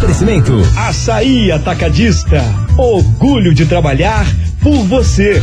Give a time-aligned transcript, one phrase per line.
[0.00, 0.04] 98.
[0.04, 0.52] Oferecimento.
[0.76, 2.42] Açaí Atacadista.
[2.76, 4.26] Orgulho de trabalhar
[4.62, 5.40] por você.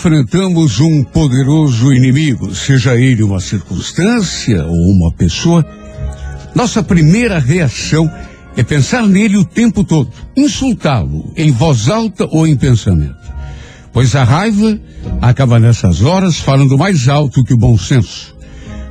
[0.00, 5.62] Enfrentamos um poderoso inimigo, seja ele uma circunstância ou uma pessoa,
[6.54, 8.10] nossa primeira reação
[8.56, 13.14] é pensar nele o tempo todo, insultá-lo em voz alta ou em pensamento.
[13.92, 14.80] Pois a raiva
[15.20, 18.34] acaba nessas horas falando mais alto que o bom senso.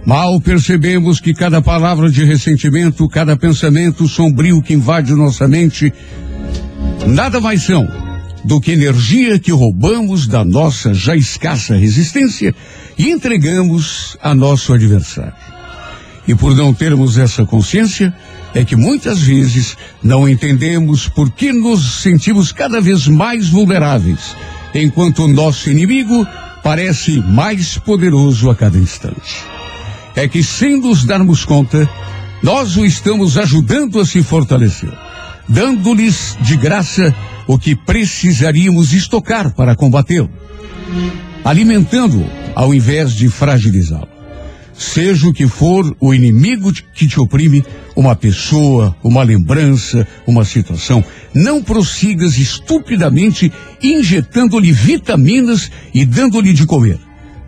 [0.06, 5.92] Mal percebemos que cada palavra de ressentimento, cada pensamento sombrio que invade nossa mente,
[7.08, 8.09] nada mais são
[8.44, 12.54] do que energia que roubamos da nossa já escassa resistência
[12.98, 15.34] e entregamos a nosso adversário.
[16.28, 18.14] E por não termos essa consciência,
[18.54, 24.36] é que muitas vezes não entendemos por que nos sentimos cada vez mais vulneráveis,
[24.74, 26.28] enquanto o nosso inimigo
[26.64, 29.44] parece mais poderoso a cada instante.
[30.16, 31.90] É que sem nos darmos conta,
[32.42, 34.92] nós o estamos ajudando a se fortalecer,
[35.50, 37.14] dando-lhes de graça
[37.48, 40.30] o que precisaríamos estocar para combatê-lo,
[41.44, 44.08] alimentando-o ao invés de fragilizá-lo.
[44.78, 47.66] Seja o que for o inimigo que te oprime,
[47.96, 53.52] uma pessoa, uma lembrança, uma situação, não prossigas estupidamente
[53.84, 56.98] injetando-lhe vitaminas e dando-lhe de comer.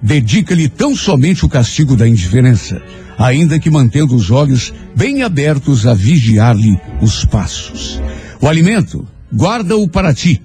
[0.02, 2.82] Dedica-lhe tão somente o castigo da indiferença,
[3.22, 8.02] ainda que mantendo os olhos bem abertos a vigiar-lhe os passos.
[8.42, 10.42] O alimento, guarda-o para ti.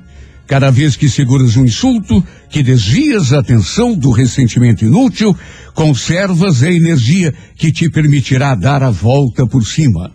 [0.46, 5.36] Cada vez que seguras um insulto, que desvias a atenção do ressentimento inútil,
[5.74, 10.12] conservas a energia que te permitirá dar a volta por cima.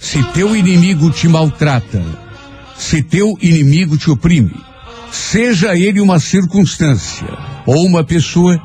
[0.00, 2.02] Se teu inimigo te maltrata,
[2.76, 4.54] se teu inimigo te oprime,
[5.10, 7.28] seja ele uma circunstância
[7.66, 8.60] ou uma pessoa,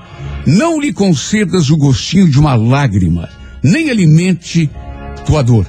[0.47, 3.27] não lhe concedas o gostinho de uma lágrima,
[3.61, 4.69] nem alimente
[5.25, 5.67] tua dor.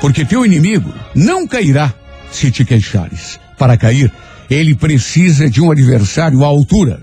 [0.00, 1.92] Porque teu inimigo não cairá
[2.30, 3.38] se te queixares.
[3.58, 4.10] Para cair,
[4.48, 7.02] ele precisa de um adversário à altura.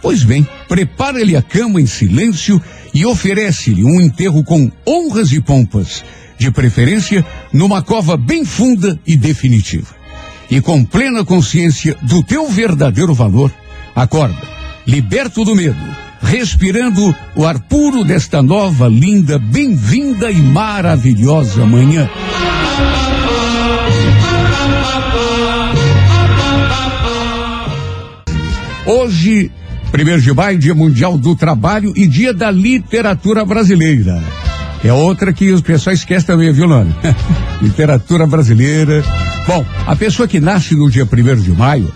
[0.00, 2.62] Pois bem, prepara-lhe a cama em silêncio
[2.94, 6.04] e oferece-lhe um enterro com honras e pompas,
[6.38, 9.88] de preferência numa cova bem funda e definitiva.
[10.48, 13.52] E com plena consciência do teu verdadeiro valor,
[13.94, 14.40] acorda,
[14.86, 15.76] liberto do medo,
[16.30, 22.08] respirando o ar puro desta nova, linda, bem-vinda e maravilhosa manhã.
[28.86, 29.50] Hoje,
[29.90, 34.22] primeiro de maio, Dia Mundial do Trabalho e Dia da Literatura Brasileira.
[34.84, 36.96] É outra que os pessoal esquecem também, viu, Lana?
[37.60, 39.02] Literatura brasileira.
[39.48, 41.92] Bom, a pessoa que nasce no dia primeiro de maio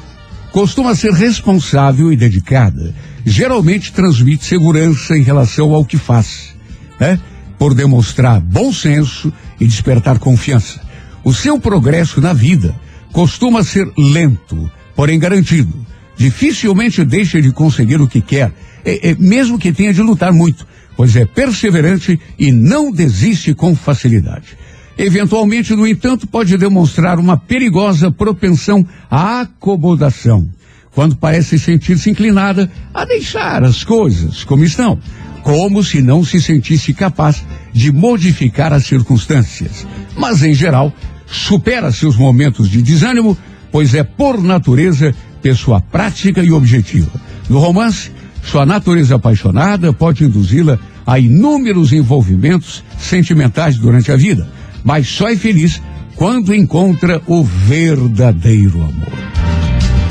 [0.54, 2.94] costuma ser responsável e dedicada.
[3.26, 6.54] Geralmente transmite segurança em relação ao que faz,
[7.00, 7.18] né?
[7.58, 10.80] Por demonstrar bom senso e despertar confiança.
[11.24, 12.72] O seu progresso na vida
[13.10, 15.84] costuma ser lento, porém garantido
[16.16, 18.52] dificilmente deixa de conseguir o que quer,
[18.84, 20.64] é, é, mesmo que tenha de lutar muito,
[20.96, 24.56] pois é perseverante e não desiste com facilidade.
[24.96, 30.48] Eventualmente, no entanto, pode demonstrar uma perigosa propensão à acomodação,
[30.92, 34.98] quando parece sentir-se inclinada a deixar as coisas como estão,
[35.42, 39.86] como se não se sentisse capaz de modificar as circunstâncias.
[40.16, 40.92] Mas, em geral,
[41.26, 43.36] supera seus momentos de desânimo,
[43.72, 47.10] pois é, por natureza, pessoa prática e objetiva.
[47.50, 48.12] No romance,
[48.44, 54.48] sua natureza apaixonada pode induzi-la a inúmeros envolvimentos sentimentais durante a vida,
[54.84, 55.80] mas só é feliz
[56.14, 59.14] quando encontra o verdadeiro amor.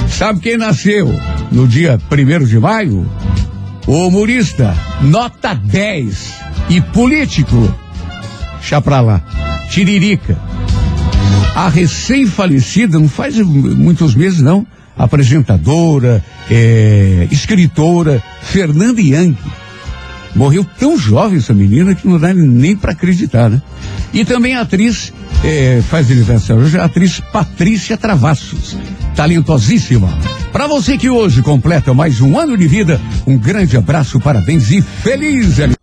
[0.09, 1.07] Sabe quem nasceu
[1.51, 3.09] no dia 1 de maio?
[3.85, 6.33] O humorista, nota 10
[6.69, 7.73] e político.
[8.61, 9.21] Chá pra lá.
[9.69, 10.37] Tiririca.
[11.55, 14.65] A recém-falecida, não faz muitos meses não,
[14.97, 19.35] apresentadora, é, escritora, Fernanda Young.
[20.35, 23.61] Morreu tão jovem essa menina que não dá nem para acreditar, né?
[24.13, 25.13] E também a atriz,
[25.43, 28.75] é, faz aniversário hoje, a atriz Patrícia Travassos,
[29.15, 30.09] talentosíssima.
[30.51, 34.81] Para você que hoje completa mais um ano de vida, um grande abraço, parabéns e
[34.81, 35.82] feliz aniversário.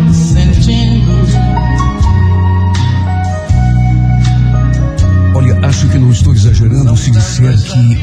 [5.81, 7.97] acho que não estou exagerando se disser que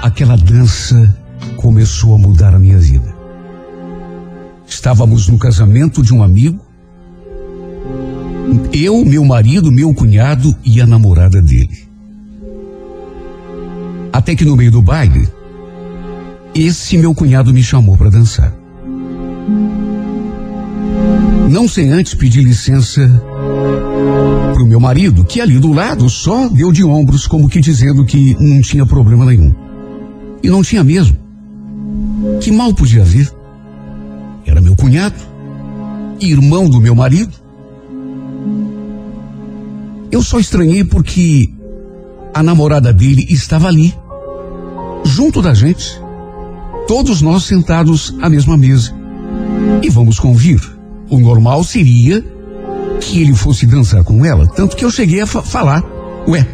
[0.00, 1.14] aquela dança
[1.54, 3.14] começou a mudar a minha vida.
[4.66, 6.58] Estávamos no casamento de um amigo.
[8.72, 11.86] Eu, meu marido, meu cunhado e a namorada dele.
[14.10, 15.28] Até que no meio do baile,
[16.54, 18.50] esse meu cunhado me chamou para dançar.
[21.50, 23.02] Não sem antes pedir licença
[24.54, 28.36] pro meu marido, que ali do lado só deu de ombros, como que dizendo que
[28.38, 29.52] não tinha problema nenhum.
[30.42, 31.16] E não tinha mesmo.
[32.40, 33.30] Que mal podia haver.
[34.46, 35.16] Era meu cunhado,
[36.20, 37.32] irmão do meu marido.
[40.12, 41.48] Eu só estranhei porque
[42.32, 43.92] a namorada dele estava ali,
[45.04, 46.00] junto da gente,
[46.86, 48.94] todos nós sentados à mesma mesa.
[49.82, 50.60] E vamos convir.
[51.10, 52.24] O normal seria
[53.04, 55.84] que ele fosse dançar com ela, tanto que eu cheguei a fa falar.
[56.26, 56.46] Ué,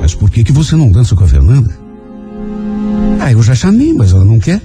[0.00, 1.76] mas por que que você não dança com a Fernanda?
[3.20, 4.60] Ah, eu já chamei, mas ela não quer.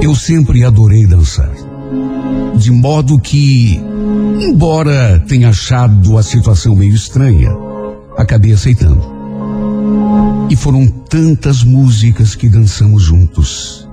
[0.00, 1.50] Eu sempre adorei dançar.
[2.56, 3.80] De modo que,
[4.40, 7.50] embora tenha achado a situação meio estranha,
[8.16, 9.02] acabei aceitando.
[10.48, 13.89] E foram tantas músicas que dançamos juntos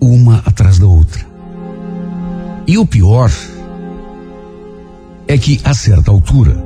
[0.00, 1.26] uma atrás da outra.
[2.66, 3.30] E o pior
[5.28, 6.64] é que, a certa altura,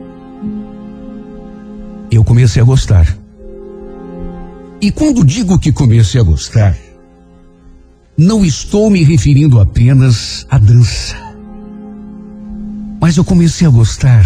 [2.11, 3.17] eu comecei a gostar.
[4.81, 6.77] E quando digo que comecei a gostar,
[8.17, 11.17] não estou me referindo apenas à dança.
[13.01, 14.25] Mas eu comecei a gostar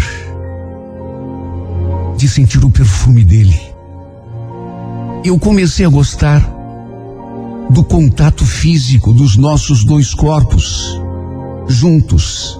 [2.17, 3.59] de sentir o perfume dele.
[5.23, 6.58] Eu comecei a gostar
[7.69, 10.99] do contato físico dos nossos dois corpos,
[11.67, 12.59] juntos.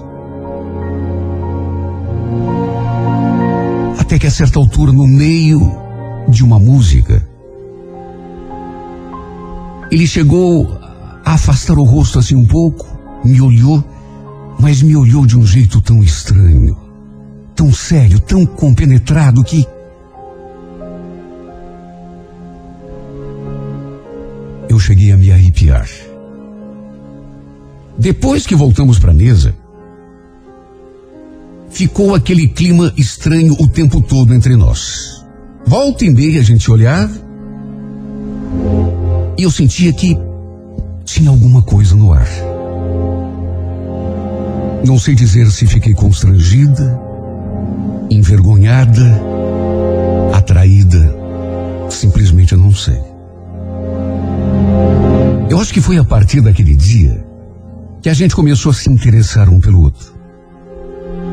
[3.98, 5.60] Até que a certa altura, no meio
[6.28, 7.26] de uma música,
[9.90, 10.68] ele chegou
[11.24, 12.86] a afastar o rosto assim um pouco,
[13.24, 13.84] me olhou,
[14.60, 16.76] mas me olhou de um jeito tão estranho,
[17.54, 19.66] tão sério, tão compenetrado que
[24.80, 25.88] cheguei a me arrepiar.
[27.98, 29.54] Depois que voltamos para a mesa,
[31.70, 35.24] ficou aquele clima estranho o tempo todo entre nós.
[35.66, 37.12] Volta e meia a gente olhava
[39.36, 40.18] e eu sentia que
[41.04, 42.28] tinha alguma coisa no ar.
[44.84, 46.98] Não sei dizer se fiquei constrangida,
[48.10, 49.20] envergonhada,
[50.32, 51.14] atraída,
[51.90, 53.09] simplesmente eu não sei.
[55.48, 57.24] Eu acho que foi a partir daquele dia
[58.00, 60.14] que a gente começou a se interessar um pelo outro.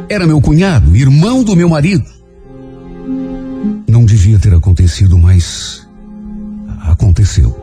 [0.09, 2.05] Era meu cunhado, irmão do meu marido.
[3.87, 5.87] Não devia ter acontecido, mas
[6.81, 7.55] aconteceu.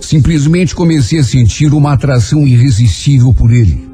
[0.00, 3.86] Simplesmente comecei a sentir uma atração irresistível por ele.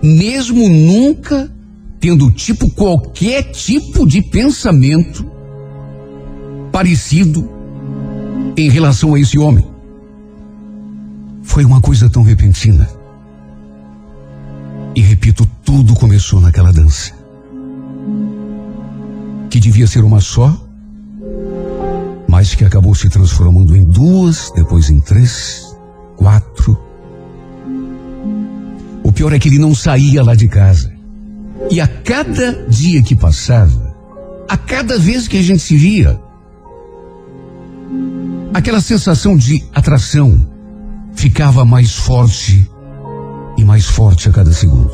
[0.00, 1.50] mesmo nunca
[1.98, 5.26] tendo tipo qualquer tipo de pensamento
[6.70, 7.57] parecido
[8.56, 9.64] em relação a esse homem.
[11.42, 12.88] Foi uma coisa tão repentina.
[14.94, 17.12] E repito, tudo começou naquela dança.
[19.48, 20.60] Que devia ser uma só,
[22.28, 25.74] mas que acabou se transformando em duas, depois em três,
[26.16, 26.78] quatro.
[29.02, 30.92] O pior é que ele não saía lá de casa.
[31.70, 33.96] E a cada dia que passava,
[34.48, 36.20] a cada vez que a gente se via,
[38.52, 40.38] aquela sensação de atração
[41.14, 42.68] ficava mais forte
[43.56, 44.92] e mais forte a cada segundo.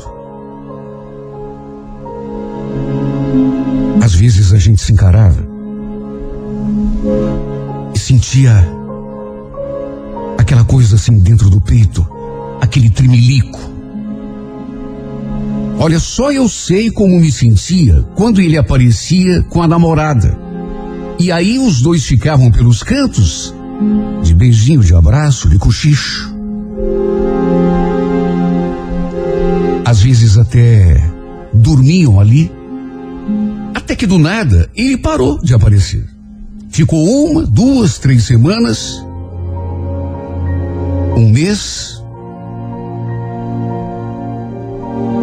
[4.03, 5.47] Às vezes a gente se encarava
[7.93, 8.67] e sentia
[10.37, 12.05] aquela coisa assim dentro do peito,
[12.61, 13.59] aquele tremelico.
[15.79, 20.44] Olha, só eu sei como me sentia quando ele aparecia com a namorada.
[21.17, 23.53] E aí os dois ficavam pelos cantos,
[24.21, 26.33] de beijinho, de abraço, de cochicho.
[29.85, 31.01] Às vezes até
[31.53, 32.51] dormiam ali.
[33.73, 36.05] Até que do nada ele parou de aparecer.
[36.69, 39.01] Ficou uma, duas, três semanas,
[41.15, 42.03] um mês.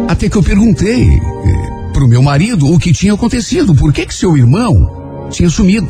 [0.07, 4.07] Até que eu perguntei eh, para o meu marido o que tinha acontecido, por que
[4.07, 5.02] que seu irmão
[5.33, 5.87] tinha sumido.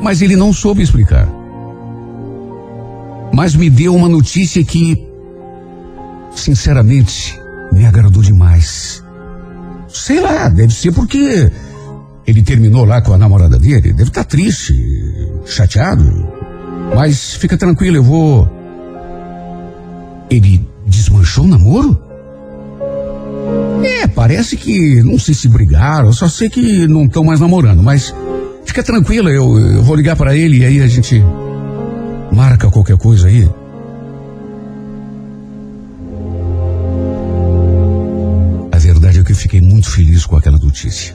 [0.00, 1.28] Mas ele não soube explicar.
[3.34, 5.10] Mas me deu uma notícia que
[6.34, 7.38] sinceramente,
[7.72, 9.02] me agradou demais.
[9.88, 11.50] Sei lá, deve ser porque
[12.26, 13.92] ele terminou lá com a namorada dele.
[13.92, 14.74] Deve estar tá triste,
[15.46, 16.04] chateado.
[16.94, 18.48] Mas fica tranquilo, eu vou.
[20.30, 22.09] Ele desmanchou o namoro?
[23.84, 27.82] É, parece que não sei se brigaram, eu só sei que não estão mais namorando,
[27.82, 28.14] mas
[28.64, 31.22] fica tranquilo, eu, eu vou ligar para ele e aí a gente
[32.32, 33.48] marca qualquer coisa aí.
[39.40, 41.14] fiquei muito feliz com aquela notícia.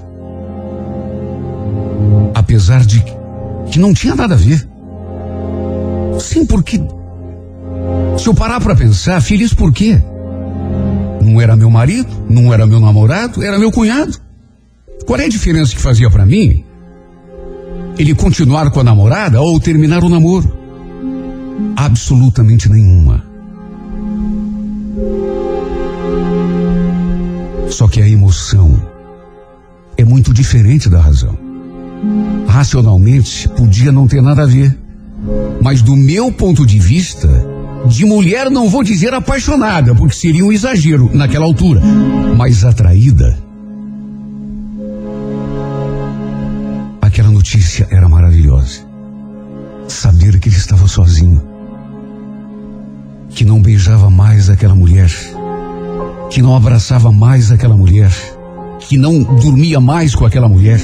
[2.34, 3.04] Apesar de
[3.72, 4.68] que não tinha nada a ver.
[6.20, 6.82] Sim, porque.
[8.18, 10.02] Se eu parar para pensar, feliz por quê?
[11.26, 14.16] Não era meu marido, não era meu namorado, era meu cunhado.
[15.08, 16.64] Qual é a diferença que fazia para mim?
[17.98, 20.56] Ele continuar com a namorada ou terminar o namoro?
[21.76, 23.26] Absolutamente nenhuma.
[27.70, 28.80] Só que a emoção
[29.98, 31.36] é muito diferente da razão.
[32.48, 34.78] Racionalmente, podia não ter nada a ver.
[35.60, 37.28] Mas do meu ponto de vista,
[37.88, 41.82] de mulher não vou dizer apaixonada, porque seria um exagero naquela altura,
[42.38, 43.38] mas atraída.
[47.02, 48.82] Aquela notícia era maravilhosa.
[49.88, 51.42] Saber que ele estava sozinho,
[53.30, 55.10] que não beijava mais aquela mulher
[56.30, 58.12] que não abraçava mais aquela mulher,
[58.80, 60.82] que não dormia mais com aquela mulher.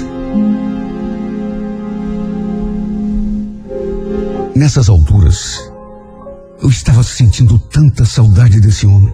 [4.55, 5.70] Nessas alturas,
[6.61, 9.13] eu estava sentindo tanta saudade desse homem.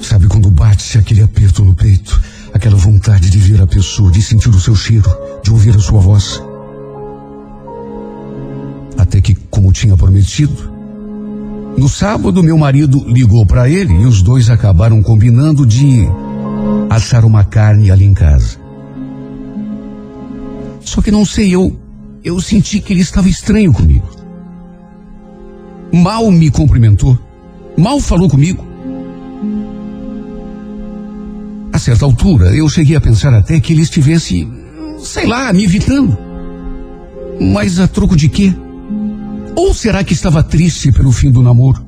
[0.00, 2.20] Sabe quando bate aquele aperto no peito,
[2.54, 5.10] aquela vontade de ver a pessoa, de sentir o seu cheiro,
[5.42, 6.42] de ouvir a sua voz?
[8.96, 10.72] Até que, como tinha prometido,
[11.76, 16.06] no sábado, meu marido ligou para ele e os dois acabaram combinando de
[16.88, 18.58] assar uma carne ali em casa.
[20.80, 21.78] Só que não sei, eu,
[22.24, 24.19] eu senti que ele estava estranho comigo.
[25.92, 27.18] Mal me cumprimentou,
[27.76, 28.64] mal falou comigo.
[31.72, 34.46] A certa altura, eu cheguei a pensar até que ele estivesse,
[34.98, 36.16] sei lá, me evitando.
[37.40, 38.54] Mas a troco de quê?
[39.56, 41.84] Ou será que estava triste pelo fim do namoro?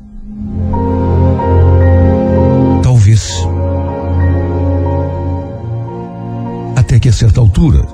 [2.82, 3.47] Talvez.
[6.75, 7.87] Até que a certa altura,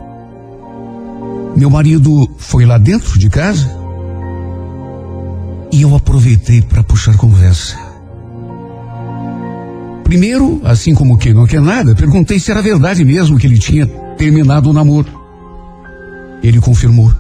[1.55, 3.78] meu marido foi lá dentro de casa
[5.71, 7.77] e eu aproveitei para puxar conversa.
[10.05, 13.87] Primeiro, assim como quem não quer nada, perguntei se era verdade mesmo que ele tinha
[14.17, 15.13] terminado o namoro.
[16.43, 17.13] Ele confirmou.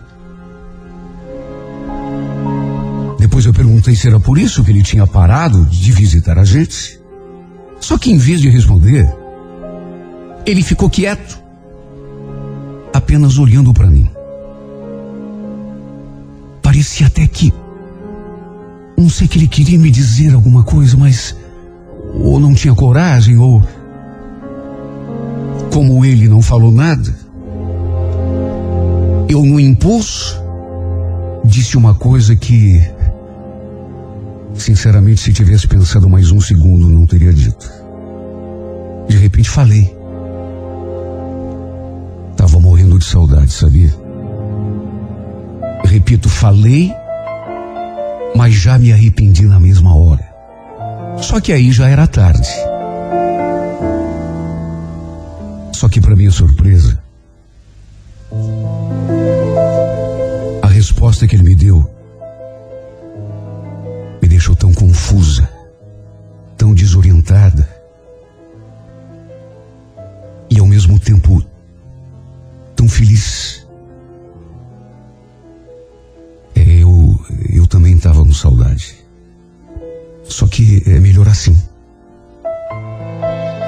[3.18, 6.98] Depois eu perguntei se era por isso que ele tinha parado de visitar a gente.
[7.78, 9.06] Só que em vez de responder,
[10.46, 11.38] ele ficou quieto,
[12.94, 14.08] apenas olhando para mim.
[16.62, 17.52] Parecia até que.
[18.98, 21.36] Não sei que ele queria me dizer alguma coisa, mas
[22.14, 23.62] ou não tinha coragem, ou.
[25.72, 27.14] Como ele não falou nada,
[29.28, 30.36] eu, no impulso,
[31.44, 32.82] disse uma coisa que,
[34.54, 37.70] sinceramente, se tivesse pensado mais um segundo, não teria dito.
[39.08, 39.96] De repente falei.
[42.36, 43.94] Tava morrendo de saudade, sabia?
[45.84, 46.92] Repito, falei,
[48.36, 50.26] mas já me arrependi na mesma hora.
[51.20, 52.48] Só que aí já era tarde.
[55.74, 56.98] Só que para minha surpresa,
[60.62, 61.88] a resposta que ele me deu
[64.20, 65.48] me deixou tão confusa,
[66.56, 67.68] tão desorientada
[70.50, 71.44] e ao mesmo tempo
[72.74, 73.67] tão feliz.
[77.68, 78.96] Também estava com saudade.
[80.24, 81.56] Só que é melhor assim.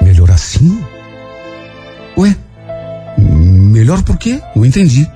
[0.03, 0.83] Melhor assim?
[2.17, 2.35] Ué?
[3.17, 4.41] Melhor por quê?
[4.55, 5.09] Não entendi.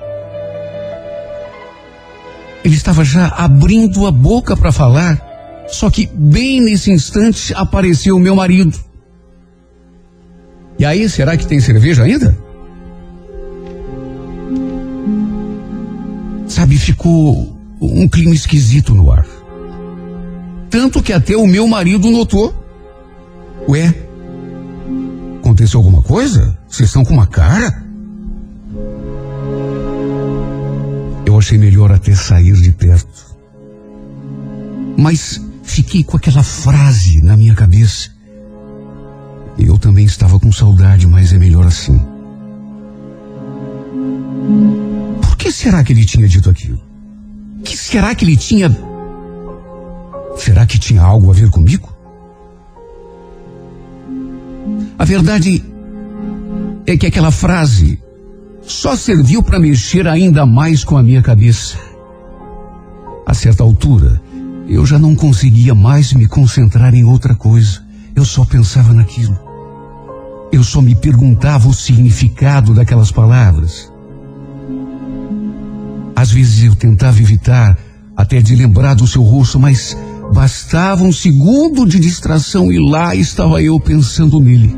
[2.64, 5.22] Ele estava já abrindo a boca para falar,
[5.68, 8.76] só que bem nesse instante apareceu o meu marido.
[10.78, 12.36] E aí, será que tem cerveja ainda?
[16.48, 19.26] Sabe, ficou um clima esquisito no ar.
[20.70, 22.54] Tanto que até o meu marido notou.
[23.68, 23.94] Ué,
[25.38, 26.56] aconteceu alguma coisa?
[26.68, 27.84] Vocês estão com uma cara?
[31.24, 33.36] Eu achei melhor até sair de perto.
[34.96, 38.10] Mas fiquei com aquela frase na minha cabeça.
[39.58, 41.98] Eu também estava com saudade, mas é melhor assim.
[45.22, 46.85] Por que será que ele tinha dito aquilo?
[47.66, 48.70] Que será que ele tinha.
[50.36, 51.92] Será que tinha algo a ver comigo?
[54.96, 55.64] A verdade
[56.86, 58.00] é que aquela frase
[58.62, 61.76] só serviu para mexer ainda mais com a minha cabeça.
[63.26, 64.22] A certa altura,
[64.68, 67.84] eu já não conseguia mais me concentrar em outra coisa.
[68.14, 69.36] Eu só pensava naquilo.
[70.52, 73.92] Eu só me perguntava o significado daquelas palavras.
[76.16, 77.78] Às vezes eu tentava evitar
[78.16, 79.94] até de lembrar do seu rosto, mas
[80.32, 84.74] bastava um segundo de distração e lá estava eu pensando nele.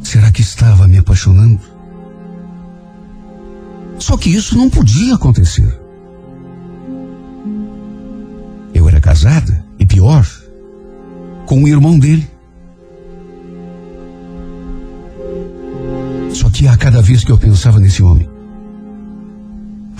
[0.00, 1.60] Será que estava me apaixonando?
[3.98, 5.80] Só que isso não podia acontecer.
[8.72, 10.24] Eu era casada, e pior,
[11.46, 12.30] com o irmão dele.
[16.32, 18.35] Só que a cada vez que eu pensava nesse homem,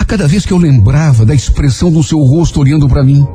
[0.07, 3.27] cada vez que eu lembrava da expressão do seu rosto olhando para mim,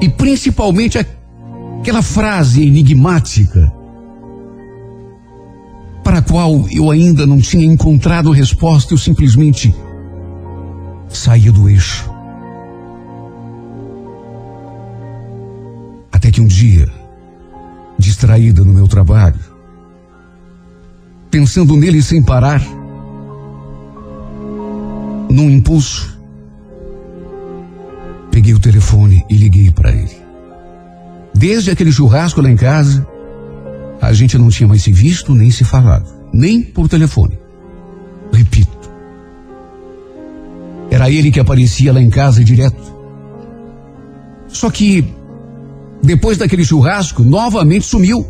[0.00, 3.72] e principalmente aquela frase enigmática,
[6.02, 9.72] para a qual eu ainda não tinha encontrado resposta, eu simplesmente
[11.08, 12.10] saía do eixo.
[16.10, 16.88] Até que um dia,
[17.96, 19.38] distraída no meu trabalho,
[21.30, 22.60] pensando nele sem parar,
[25.32, 26.18] num impulso,
[28.30, 30.22] peguei o telefone e liguei para ele.
[31.34, 33.06] Desde aquele churrasco lá em casa,
[34.00, 37.38] a gente não tinha mais se visto nem se falado, nem por telefone.
[38.32, 38.90] Repito.
[40.90, 42.92] Era ele que aparecia lá em casa direto.
[44.48, 45.04] Só que,
[46.02, 48.26] depois daquele churrasco, novamente sumiu.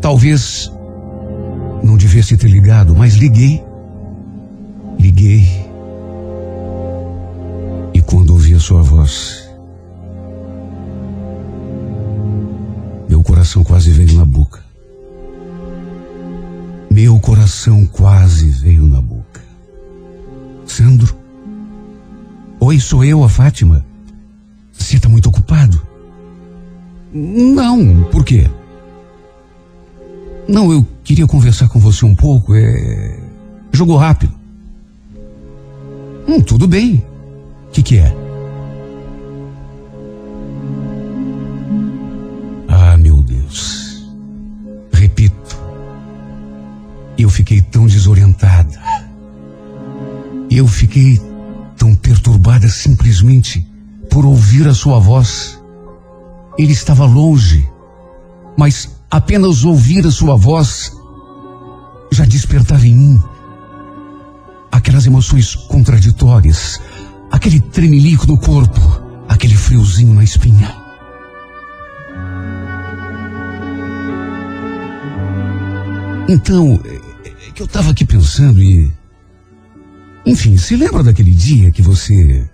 [0.00, 0.70] Talvez
[1.98, 3.60] não devesse ter ligado, mas liguei.
[5.00, 5.48] Liguei.
[7.92, 9.50] E quando ouvi a sua voz,
[13.08, 14.62] meu coração quase veio na boca.
[16.88, 19.42] Meu coração quase veio na boca.
[20.66, 21.16] Sandro?
[22.60, 23.84] Oi, sou eu, a Fátima.
[24.72, 25.82] Você está muito ocupado?
[27.12, 28.48] Não, por quê?
[30.46, 32.54] Não, eu queria conversar com você um pouco.
[32.54, 33.18] É.
[33.72, 34.34] Jogo rápido.
[36.28, 37.02] Hum, tudo bem.
[37.68, 38.14] O que, que é?
[42.68, 44.06] Ah, meu Deus.
[44.92, 45.58] Repito.
[47.16, 48.78] Eu fiquei tão desorientada.
[50.50, 51.18] Eu fiquei
[51.78, 53.66] tão perturbada simplesmente
[54.10, 55.58] por ouvir a sua voz.
[56.58, 57.66] Ele estava longe,
[58.58, 60.97] mas apenas ouvir a sua voz
[62.12, 63.22] já despertava em mim
[64.70, 66.80] aquelas emoções contraditórias,
[67.30, 68.80] aquele tremelico no corpo,
[69.28, 70.74] aquele friozinho na espinha.
[76.28, 78.92] Então, é, que eu estava aqui pensando e.
[80.26, 82.46] Enfim, se lembra daquele dia que você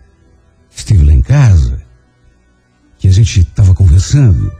[0.70, 1.82] esteve lá em casa?
[2.98, 4.52] Que a gente estava conversando?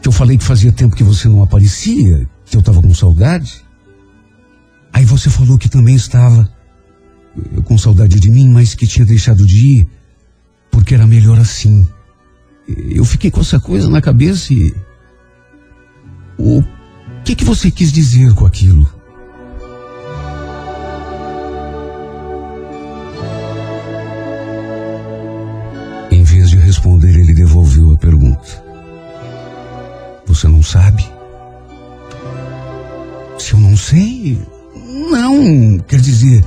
[0.00, 3.64] Que eu falei que fazia tempo que você não aparecia, que eu estava com saudade?
[4.92, 6.50] Aí você falou que também estava
[7.64, 9.88] com saudade de mim, mas que tinha deixado de ir
[10.70, 11.88] porque era melhor assim.
[12.66, 14.74] Eu fiquei com essa coisa na cabeça e.
[16.36, 16.62] O
[17.24, 18.88] que, que você quis dizer com aquilo?
[26.10, 28.64] Em vez de responder, ele devolveu a pergunta.
[30.26, 31.19] Você não sabe?
[33.40, 34.38] Se eu não sei,
[35.10, 36.44] não, quer dizer.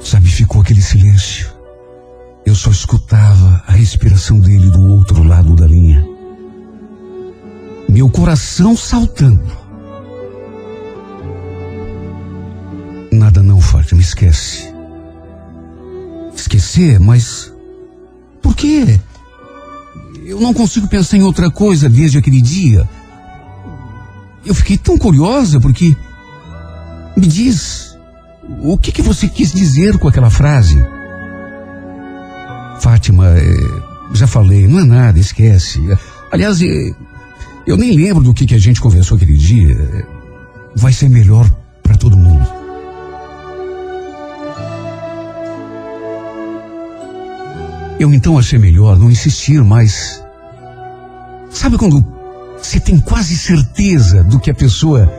[0.00, 1.52] Sabe, ficou aquele silêncio.
[2.46, 6.02] Eu só escutava a respiração dele do outro lado da linha.
[7.90, 9.52] Meu coração saltando.
[13.12, 14.72] Nada não, Fátima, esquece.
[16.34, 17.52] Esquecer, mas.
[18.40, 18.98] Por quê?
[20.28, 22.86] Eu não consigo pensar em outra coisa desde aquele dia.
[24.44, 25.96] Eu fiquei tão curiosa porque.
[27.16, 27.96] Me diz,
[28.60, 30.76] o que, que você quis dizer com aquela frase?
[32.78, 33.56] Fátima, é,
[34.12, 35.80] já falei, não é nada, esquece.
[36.30, 36.90] Aliás, é,
[37.66, 40.06] eu nem lembro do que, que a gente conversou aquele dia.
[40.76, 41.50] Vai ser melhor
[41.82, 42.57] para todo mundo.
[47.98, 50.22] Eu então achei melhor não insistir mais.
[51.50, 52.04] Sabe quando
[52.56, 55.12] você tem quase certeza do que a pessoa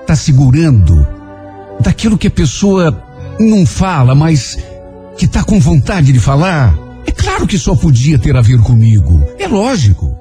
[0.00, 1.06] está segurando,
[1.80, 3.02] daquilo que a pessoa
[3.40, 4.56] não fala, mas
[5.16, 6.76] que está com vontade de falar,
[7.06, 9.26] é claro que só podia ter a ver comigo.
[9.38, 10.14] É lógico.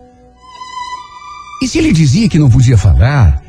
[1.61, 3.41] E se ele dizia que não podia falar,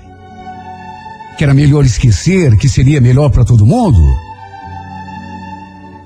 [1.36, 4.00] que era melhor esquecer, que seria melhor para todo mundo,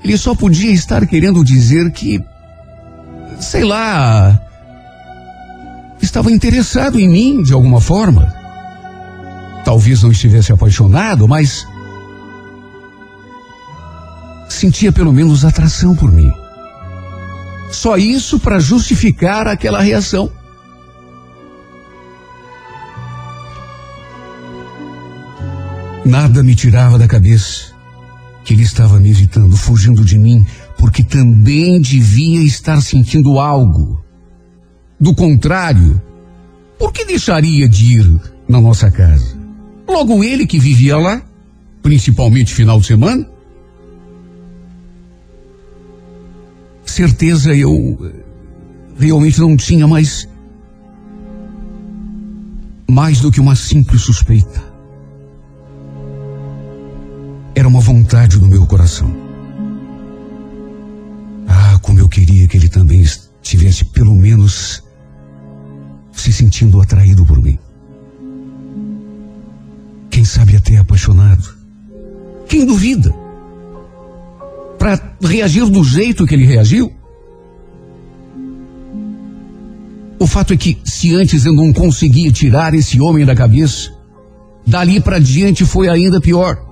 [0.03, 2.23] ele só podia estar querendo dizer que,
[3.39, 4.39] sei lá,
[6.01, 8.33] estava interessado em mim de alguma forma.
[9.63, 11.67] Talvez não estivesse apaixonado, mas
[14.49, 16.33] sentia pelo menos atração por mim.
[17.71, 20.31] Só isso para justificar aquela reação.
[26.03, 27.70] Nada me tirava da cabeça
[28.51, 30.45] que ele estava me evitando, fugindo de mim,
[30.77, 34.03] porque também devia estar sentindo algo.
[34.99, 36.01] Do contrário,
[36.77, 39.37] por que deixaria de ir na nossa casa?
[39.87, 41.21] Logo ele que vivia lá,
[41.81, 43.25] principalmente final de semana.
[46.85, 48.13] certeza eu
[48.99, 50.27] realmente não tinha mais
[52.89, 54.70] mais do que uma simples suspeita.
[57.61, 59.15] Era uma vontade do meu coração.
[61.47, 64.81] Ah, como eu queria que ele também estivesse pelo menos
[66.11, 67.59] se sentindo atraído por mim.
[70.09, 71.55] Quem sabe até apaixonado.
[72.47, 73.13] Quem duvida?
[74.79, 76.91] para reagir do jeito que ele reagiu?
[80.17, 83.91] O fato é que, se antes eu não conseguia tirar esse homem da cabeça,
[84.65, 86.70] dali para diante foi ainda pior.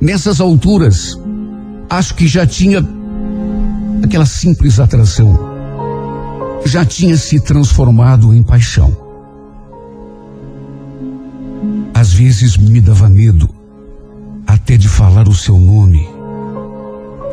[0.00, 1.18] Nessas alturas,
[1.88, 2.86] acho que já tinha
[4.02, 5.38] aquela simples atração,
[6.64, 8.96] já tinha se transformado em paixão.
[11.94, 13.48] Às vezes me dava medo
[14.46, 16.06] até de falar o seu nome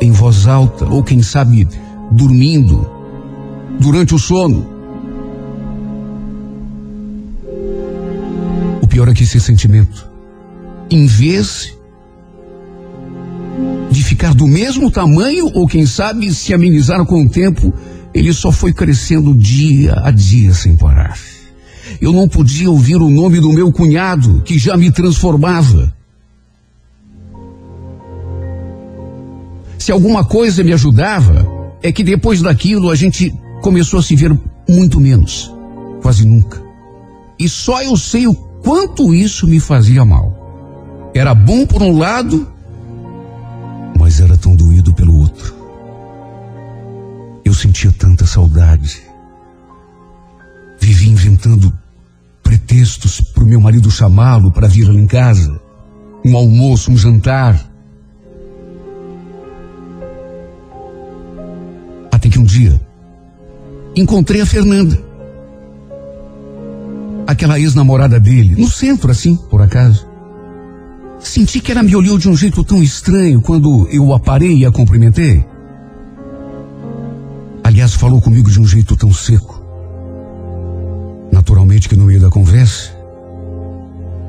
[0.00, 1.68] em voz alta, ou quem sabe
[2.10, 2.88] dormindo,
[3.80, 4.66] durante o sono.
[8.82, 10.08] O pior é que esse sentimento,
[10.90, 11.76] em vez
[13.94, 17.72] de ficar do mesmo tamanho, ou quem sabe se amenizar com o tempo,
[18.12, 21.16] ele só foi crescendo dia a dia sem parar.
[22.00, 25.94] Eu não podia ouvir o nome do meu cunhado, que já me transformava.
[29.78, 31.46] Se alguma coisa me ajudava,
[31.82, 34.36] é que depois daquilo a gente começou a se ver
[34.68, 35.54] muito menos,
[36.02, 36.60] quase nunca.
[37.38, 41.10] E só eu sei o quanto isso me fazia mal.
[41.14, 42.53] Era bom por um lado,
[43.98, 45.54] mas era tão doído pelo outro.
[47.44, 49.02] Eu sentia tanta saudade.
[50.80, 51.72] Vivia inventando
[52.42, 55.60] pretextos para o meu marido chamá-lo para vir lá em casa.
[56.24, 57.60] Um almoço, um jantar.
[62.10, 62.80] Até que um dia
[63.96, 65.02] encontrei a Fernanda.
[67.26, 70.06] Aquela ex-namorada dele, no centro assim, por acaso.
[71.24, 74.66] Senti que ela me olhou de um jeito tão estranho quando eu a parei e
[74.66, 75.42] a cumprimentei.
[77.64, 79.64] Aliás, falou comigo de um jeito tão seco.
[81.32, 82.90] Naturalmente que no meio da conversa,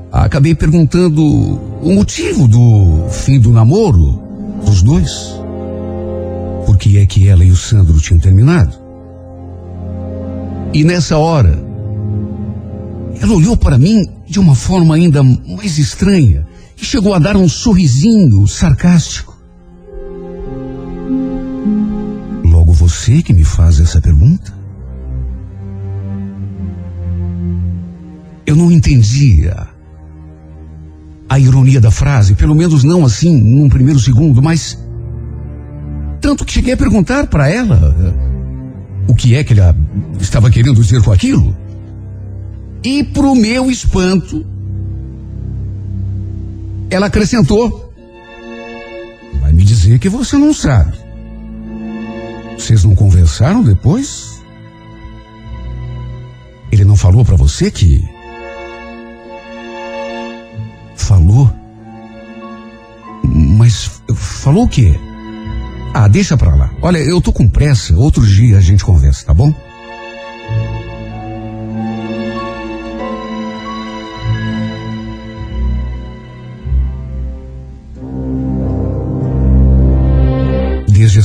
[0.09, 4.21] acabei perguntando o motivo do fim do namoro
[4.65, 5.35] dos dois.
[6.65, 8.73] Por que é que ela e o Sandro tinham terminado?
[10.73, 11.61] E nessa hora,
[13.21, 16.54] ela olhou para mim de uma forma ainda mais estranha
[16.85, 19.35] chegou a dar um sorrisinho sarcástico.
[22.43, 24.53] Logo você que me faz essa pergunta?
[28.45, 29.67] Eu não entendia
[31.27, 34.77] a ironia da frase, pelo menos não assim num primeiro segundo, mas
[36.21, 39.75] tanto que cheguei a perguntar para ela eh, o que é que ela
[40.19, 41.55] estava querendo dizer com aquilo.
[42.83, 44.45] E pro meu espanto,
[46.89, 47.93] ela acrescentou:
[49.41, 50.97] Vai me dizer que você não sabe.
[52.57, 54.41] Vocês não conversaram depois?
[56.71, 58.03] Ele não falou para você que.
[60.95, 61.51] Falou?
[63.23, 64.93] Mas falou o quê?
[65.93, 66.71] Ah, deixa pra lá.
[66.81, 67.95] Olha, eu tô com pressa.
[67.95, 69.53] Outro dia a gente conversa, tá bom?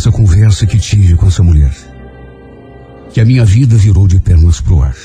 [0.01, 1.75] Essa conversa que tive com essa mulher,
[3.13, 4.97] que a minha vida virou de pernas pro ar.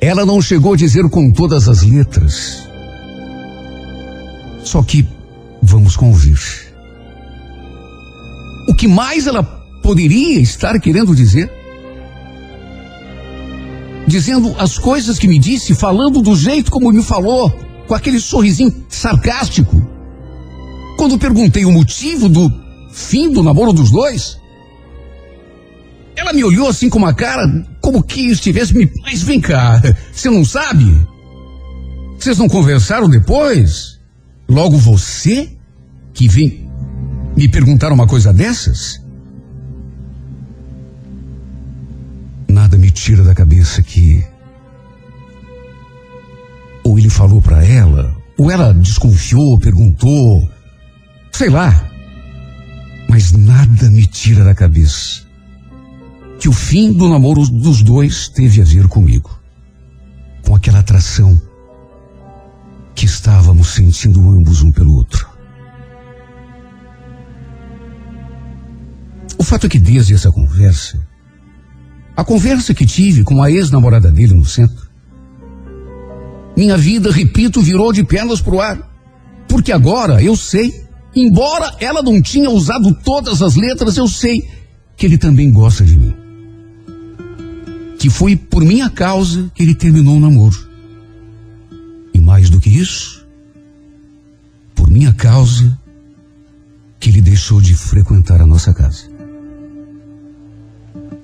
[0.00, 2.62] Ela não chegou a dizer com todas as letras.
[4.62, 5.04] Só que
[5.60, 6.38] vamos convir.
[8.68, 9.42] O que mais ela
[9.82, 11.50] poderia estar querendo dizer?
[14.06, 17.50] Dizendo as coisas que me disse, falando do jeito como me falou,
[17.88, 19.91] com aquele sorrisinho sarcástico.
[21.02, 22.48] Quando perguntei o motivo do
[22.92, 24.38] fim do namoro dos dois,
[26.14, 27.42] ela me olhou assim com uma cara,
[27.80, 28.88] como que estivesse me.
[29.02, 30.84] Mas vem cá, você não sabe?
[32.16, 33.98] Vocês não conversaram depois?
[34.48, 35.50] Logo você
[36.14, 36.70] que vem
[37.36, 39.02] me perguntar uma coisa dessas?
[42.48, 44.24] Nada me tira da cabeça que.
[46.84, 50.48] Ou ele falou para ela, ou ela desconfiou, perguntou,
[51.32, 51.90] sei lá.
[53.08, 55.22] Mas nada me tira da cabeça
[56.38, 59.30] que o fim do namoro dos dois teve a ver comigo.
[60.44, 61.40] Com aquela atração
[62.94, 65.28] que estávamos sentindo ambos um pelo outro.
[69.38, 71.00] O fato é que desde essa conversa,
[72.16, 74.90] a conversa que tive com a ex-namorada dele no centro,
[76.56, 78.78] minha vida, repito, virou de pernas pro ar.
[79.48, 80.81] Porque agora eu sei,
[81.14, 84.48] embora ela não tinha usado todas as letras, eu sei
[84.96, 86.14] que ele também gosta de mim.
[87.98, 90.58] Que foi por minha causa que ele terminou o namoro.
[92.12, 93.26] E mais do que isso,
[94.74, 95.78] por minha causa
[96.98, 99.10] que ele deixou de frequentar a nossa casa.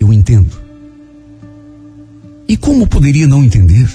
[0.01, 0.57] Eu entendo.
[2.48, 3.88] E como poderia não entender?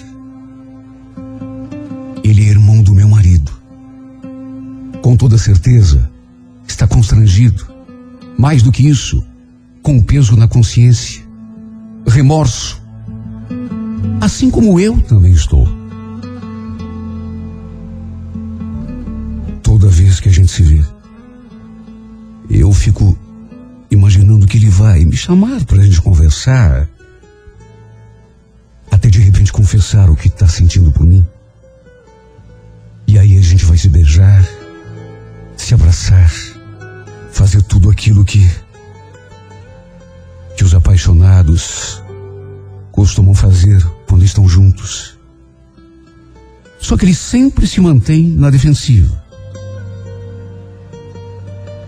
[2.24, 3.63] Ele é irmão do meu marido.
[5.04, 6.10] Com toda certeza,
[6.66, 7.68] está constrangido.
[8.38, 9.22] Mais do que isso,
[9.82, 11.22] com peso na consciência,
[12.08, 12.82] remorso.
[14.22, 15.68] Assim como eu também estou.
[19.62, 20.82] Toda vez que a gente se vê,
[22.50, 23.18] eu fico
[23.92, 26.90] imaginando que ele vai me chamar para a gente conversar.
[28.90, 31.28] Até de repente confessar o que está sentindo por mim.
[33.06, 34.48] E aí a gente vai se beijar,
[35.64, 36.32] se abraçar,
[37.32, 38.50] fazer tudo aquilo que
[40.56, 42.02] que os apaixonados
[42.92, 45.18] costumam fazer quando estão juntos.
[46.80, 49.24] Só que ele sempre se mantém na defensiva.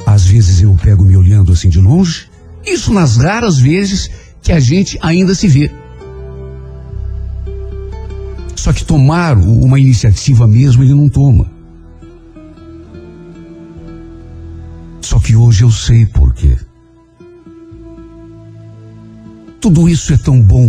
[0.06, 2.30] Às vezes eu pego me olhando assim de longe,
[2.66, 4.10] isso nas raras vezes
[4.42, 5.70] que a gente ainda se vê.
[8.56, 11.55] Só que tomar uma iniciativa mesmo ele não toma.
[15.06, 16.58] Só que hoje eu sei por quê.
[19.62, 20.68] Tudo isso é tão bom,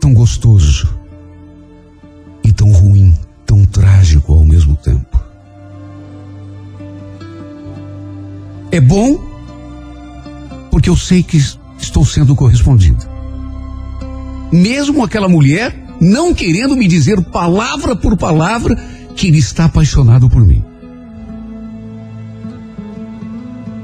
[0.00, 0.88] tão gostoso
[2.42, 5.22] e tão ruim, tão trágico ao mesmo tempo.
[8.72, 9.22] É bom
[10.70, 11.36] porque eu sei que
[11.78, 13.04] estou sendo correspondido.
[14.50, 18.74] Mesmo aquela mulher não querendo me dizer palavra por palavra
[19.14, 20.64] que ele está apaixonado por mim.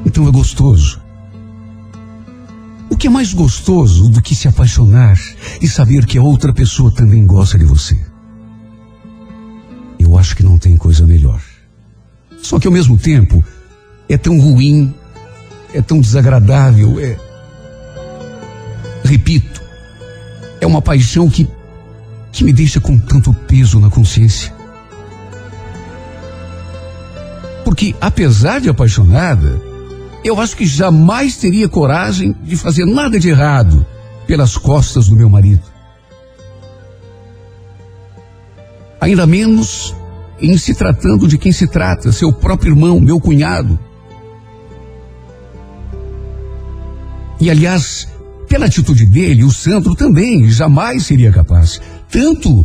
[0.05, 1.01] Então é gostoso.
[2.91, 5.19] O que é mais gostoso do que se apaixonar
[5.61, 7.99] e saber que a outra pessoa também gosta de você?
[9.99, 11.41] Eu acho que não tem coisa melhor.
[12.43, 13.43] Só que ao mesmo tempo
[14.09, 14.93] é tão ruim,
[15.73, 17.17] é tão desagradável, é.
[19.05, 19.63] Repito,
[20.61, 21.49] é uma paixão que,
[22.31, 24.53] que me deixa com tanto peso na consciência.
[27.65, 29.72] Porque, apesar de apaixonada,
[30.25, 33.85] eu acho que jamais teria coragem de fazer nada de errado
[34.27, 35.63] pelas costas do meu marido.
[39.01, 39.95] Ainda menos
[40.41, 43.79] em se tratando de quem se trata, seu próprio irmão, meu cunhado.
[47.41, 48.09] E aliás,
[48.49, 51.81] pela atitude dele, o Sandro também jamais seria capaz.
[52.11, 52.65] Tanto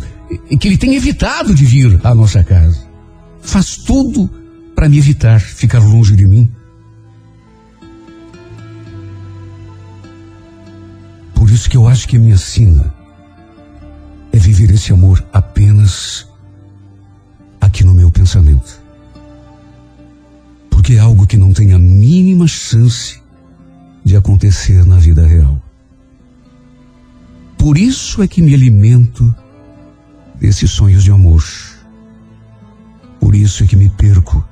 [0.60, 2.86] que ele tem evitado de vir à nossa casa.
[3.42, 4.30] Faz tudo
[4.76, 6.52] para me evitar ficar longe de mim.
[11.38, 12.92] Por isso que eu acho que a minha sina
[14.32, 16.28] é viver esse amor apenas
[17.62, 18.82] aqui no meu pensamento.
[20.68, 23.22] Porque é algo que não tem a mínima chance
[24.04, 25.62] de acontecer na vida real.
[27.56, 29.34] Por isso é que me alimento
[30.40, 31.44] desses sonhos de amor.
[33.20, 34.44] Por isso é que me perco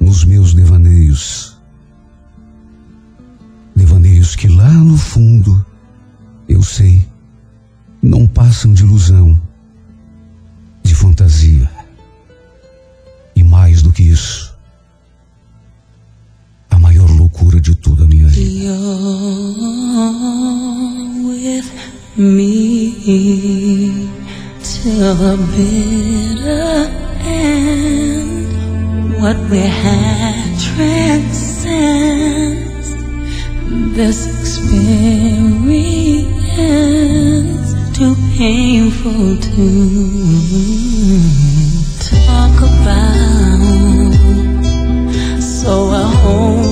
[0.00, 1.60] nos meus devaneios.
[3.76, 5.62] Devaneios que lá no fundo,
[6.48, 7.06] eu sei,
[8.02, 9.40] não passam de ilusão,
[10.82, 11.70] de fantasia.
[13.34, 14.56] E mais do que isso,
[16.70, 18.40] a maior loucura de toda a minha vida.
[18.40, 18.76] You're
[21.28, 21.70] with
[22.16, 22.92] me
[24.62, 26.88] till the bitter
[27.26, 28.46] end.
[29.20, 31.66] What we had transcends
[33.96, 36.25] this experience.
[36.56, 39.66] Too painful to
[42.00, 44.14] talk about.
[45.42, 46.65] So I hold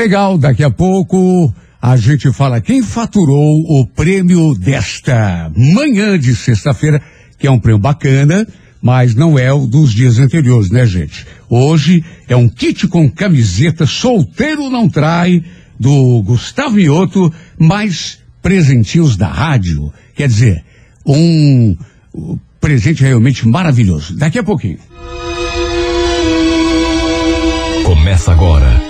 [0.00, 7.02] legal, daqui a pouco a gente fala quem faturou o prêmio desta manhã de sexta-feira,
[7.38, 8.46] que é um prêmio bacana,
[8.80, 11.26] mas não é o dos dias anteriores, né, gente?
[11.50, 15.44] Hoje é um kit com camiseta Solteiro Não Trai,
[15.78, 19.92] do Gustavo Mioto, mais presentinhos da rádio.
[20.14, 20.64] Quer dizer,
[21.04, 21.76] um
[22.58, 24.16] presente realmente maravilhoso.
[24.16, 24.78] Daqui a pouquinho.
[27.84, 28.89] Começa agora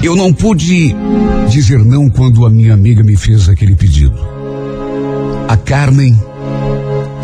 [0.00, 0.94] Eu não pude
[1.50, 4.16] dizer não quando a minha amiga me fez aquele pedido.
[5.48, 6.16] A Carmen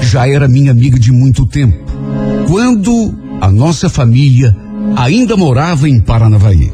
[0.01, 1.79] já era minha amiga de muito tempo,
[2.49, 4.55] quando a nossa família
[4.97, 6.73] ainda morava em Paranavaí.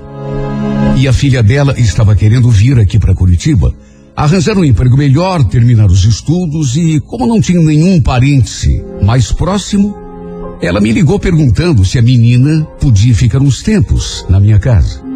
[0.96, 3.72] E a filha dela estava querendo vir aqui para Curitiba,
[4.16, 9.94] arranjar um emprego melhor, terminar os estudos e, como não tinha nenhum parente mais próximo,
[10.62, 15.09] ela me ligou perguntando se a menina podia ficar uns tempos na minha casa.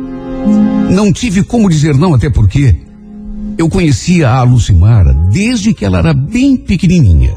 [0.91, 2.77] Não tive como dizer não, até porque
[3.57, 7.35] eu conhecia a Lucimara desde que ela era bem pequenininha.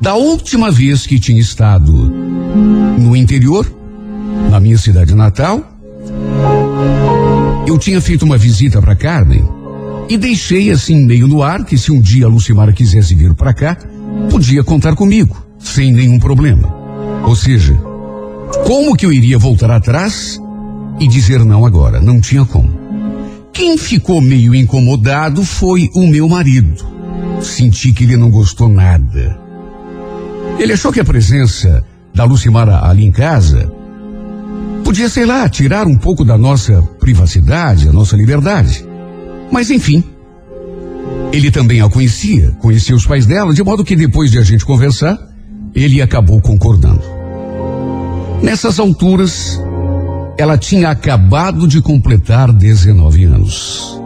[0.00, 1.92] Da última vez que tinha estado
[2.98, 3.66] no interior,
[4.50, 5.64] na minha cidade natal,
[7.66, 9.44] eu tinha feito uma visita para Carmen
[10.08, 13.52] e deixei assim meio no ar que se um dia a Lucimara quisesse vir para
[13.52, 13.76] cá,
[14.30, 16.74] podia contar comigo, sem nenhum problema.
[17.24, 17.74] Ou seja,
[18.64, 20.40] como que eu iria voltar atrás
[20.98, 22.00] e dizer não agora?
[22.00, 22.86] Não tinha como.
[23.52, 26.84] Quem ficou meio incomodado foi o meu marido.
[27.40, 29.38] Senti que ele não gostou nada.
[30.58, 31.84] Ele achou que a presença
[32.14, 33.70] da Lucimara ali em casa
[34.84, 38.86] podia, sei lá, tirar um pouco da nossa privacidade, a nossa liberdade.
[39.50, 40.02] Mas enfim,
[41.32, 44.64] ele também a conhecia, conhecia os pais dela, de modo que depois de a gente
[44.64, 45.18] conversar,
[45.74, 47.02] ele acabou concordando.
[48.42, 49.60] Nessas alturas,
[50.38, 53.98] ela tinha acabado de completar 19 anos.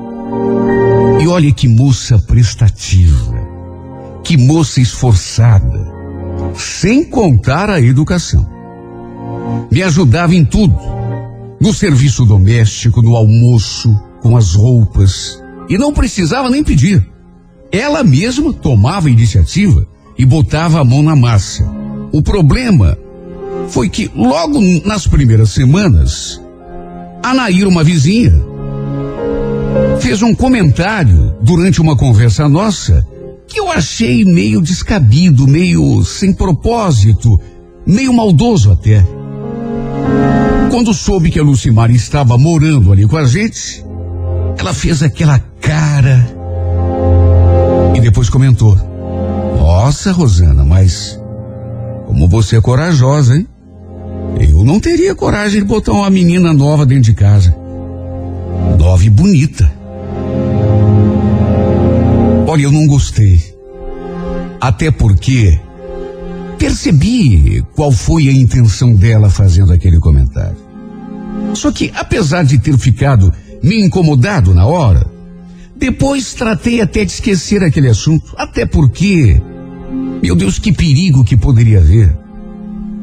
[1.21, 3.35] E olha que moça prestativa,
[4.23, 5.93] que moça esforçada,
[6.55, 8.49] sem contar a educação.
[9.71, 10.79] Me ajudava em tudo,
[11.61, 17.07] no serviço doméstico, no almoço, com as roupas, e não precisava nem pedir.
[17.73, 21.65] Ela mesma tomava iniciativa e botava a mão na massa.
[22.13, 22.97] O problema
[23.71, 26.41] foi que logo nas primeiras semanas,
[27.23, 28.33] a Nair, uma vizinha,
[30.01, 33.07] fez um comentário durante uma conversa nossa
[33.47, 37.41] que eu achei meio descabido, meio sem propósito,
[37.87, 39.05] meio maldoso até.
[40.71, 43.85] Quando soube que a Lucimar estava morando ali com a gente,
[44.57, 46.27] ela fez aquela cara
[47.95, 48.77] e depois comentou:
[49.59, 51.19] Nossa, Rosana, mas
[52.07, 53.47] como você é corajosa, hein?
[54.39, 57.55] Eu não teria coragem de botar uma menina nova dentro de casa.
[58.79, 59.71] Nova e bonita.
[62.47, 63.41] Olha, eu não gostei.
[64.61, 65.59] Até porque
[66.59, 70.57] percebi qual foi a intenção dela fazendo aquele comentário.
[71.55, 75.07] Só que, apesar de ter ficado me incomodado na hora,
[75.77, 78.35] depois tratei até de esquecer aquele assunto.
[78.37, 79.41] Até porque,
[80.23, 82.15] meu Deus, que perigo que poderia haver.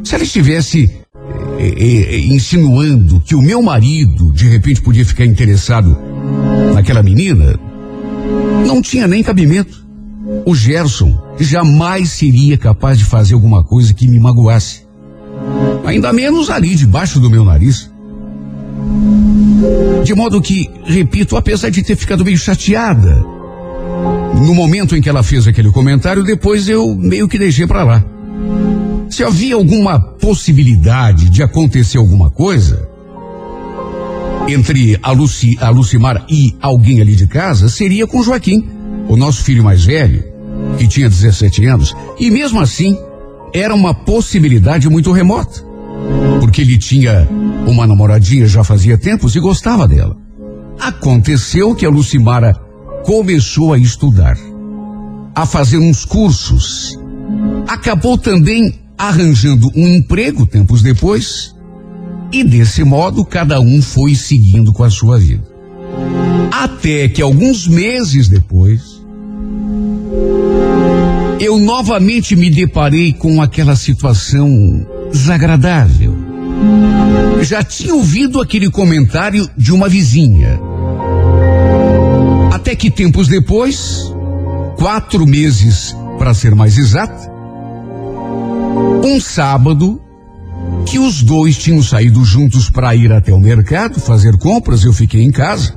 [0.03, 0.91] Se ela estivesse
[2.25, 5.97] insinuando que o meu marido de repente podia ficar interessado
[6.73, 7.59] naquela menina,
[8.65, 9.85] não tinha nem cabimento.
[10.45, 14.85] O Gerson jamais seria capaz de fazer alguma coisa que me magoasse.
[15.85, 17.89] Ainda menos ali debaixo do meu nariz.
[20.03, 23.25] De modo que, repito, apesar de ter ficado meio chateada,
[24.45, 28.05] no momento em que ela fez aquele comentário, depois eu meio que deixei para lá.
[29.09, 32.87] Se havia alguma possibilidade de acontecer alguma coisa
[34.47, 38.67] entre a, Luci, a Lucimar e alguém ali de casa, seria com Joaquim,
[39.07, 40.23] o nosso filho mais velho,
[40.77, 42.97] que tinha 17 anos, e mesmo assim
[43.53, 45.63] era uma possibilidade muito remota,
[46.39, 47.27] porque ele tinha
[47.65, 50.15] uma namoradinha já fazia tempos e gostava dela.
[50.79, 52.53] Aconteceu que a Lucimara
[53.03, 54.37] começou a estudar,
[55.33, 56.97] a fazer uns cursos.
[57.67, 61.55] Acabou também arranjando um emprego tempos depois,
[62.31, 65.43] e desse modo cada um foi seguindo com a sua vida.
[66.51, 68.81] Até que alguns meses depois,
[71.39, 74.49] eu novamente me deparei com aquela situação
[75.11, 76.13] desagradável.
[77.41, 80.59] Já tinha ouvido aquele comentário de uma vizinha.
[82.51, 84.11] Até que tempos depois,
[84.77, 87.36] quatro meses para ser mais exato,
[89.03, 90.01] um sábado,
[90.85, 95.21] que os dois tinham saído juntos para ir até o mercado fazer compras, eu fiquei
[95.21, 95.75] em casa.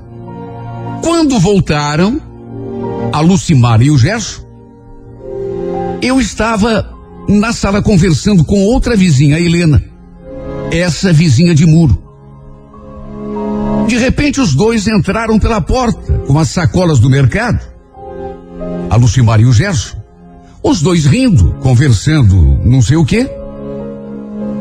[1.03, 2.21] Quando voltaram,
[3.13, 4.43] a Lucimar e o Gerson,
[6.03, 6.95] eu estava
[7.29, 9.83] na sala conversando com outra vizinha, a Helena.
[10.71, 12.03] Essa vizinha de muro.
[13.87, 17.61] De repente, os dois entraram pela porta com as sacolas do mercado.
[18.89, 20.00] A Lucimar e o Gerson.
[20.63, 23.29] Os dois rindo, conversando não sei o quê.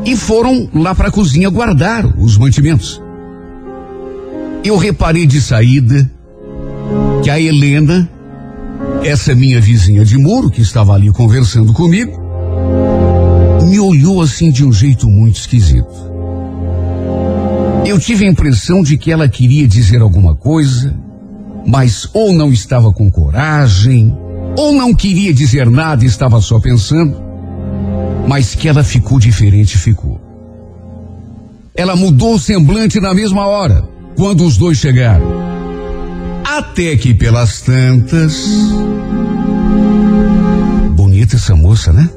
[0.04, 3.00] E foram lá para a cozinha guardar os mantimentos.
[4.64, 6.10] Eu reparei de saída
[7.22, 8.08] que a Helena,
[9.02, 12.18] essa minha vizinha de muro que estava ali conversando comigo,
[13.68, 16.10] me olhou assim de um jeito muito esquisito.
[17.84, 20.94] Eu tive a impressão de que ela queria dizer alguma coisa,
[21.66, 24.16] mas ou não estava com coragem,
[24.60, 27.16] ou não queria dizer nada e estava só pensando,
[28.28, 30.20] mas que ela ficou diferente, ficou.
[31.74, 35.24] Ela mudou o semblante na mesma hora, quando os dois chegaram.
[36.44, 38.50] Até que pelas tantas.
[40.94, 42.10] Bonita essa moça, né?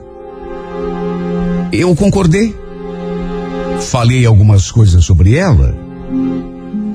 [1.72, 2.54] Eu concordei.
[3.80, 5.74] Falei algumas coisas sobre ela,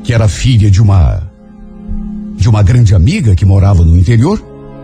[0.05, 1.23] que era filha de uma
[2.37, 4.41] de uma grande amiga que morava no interior,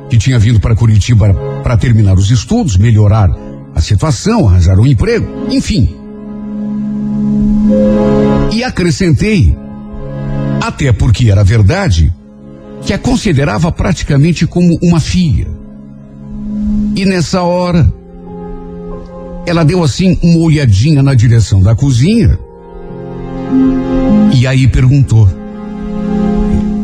[0.09, 3.31] que tinha vindo para Curitiba para terminar os estudos, melhorar
[3.75, 5.97] a situação, arranjar um emprego, enfim.
[8.53, 9.57] E acrescentei,
[10.61, 12.13] até porque era verdade,
[12.83, 15.49] que a considerava praticamente como uma filha.
[16.95, 17.93] E nessa hora,
[19.47, 22.39] ela deu assim uma olhadinha na direção da cozinha
[24.33, 25.29] e aí perguntou: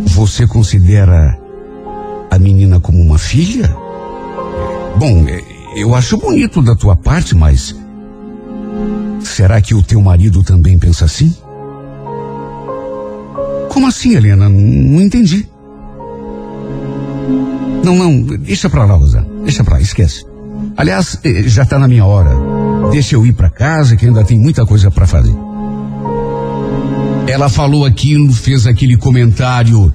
[0.07, 1.39] Você considera
[2.41, 3.69] menina como uma filha?
[4.99, 5.41] Bom, é,
[5.77, 7.77] eu acho bonito da tua parte, mas
[9.23, 11.35] será que o teu marido também pensa assim?
[13.69, 14.49] Como assim, Helena?
[14.49, 15.47] Não entendi.
[17.85, 19.25] Não, não, deixa pra lá, Rosa.
[19.45, 20.27] Deixa pra lá, esquece.
[20.77, 22.31] Aliás, eh, já está na minha hora.
[22.91, 25.35] Deixa eu ir para casa que ainda tem muita coisa para fazer.
[27.27, 29.95] Ela falou aquilo, fez aquele comentário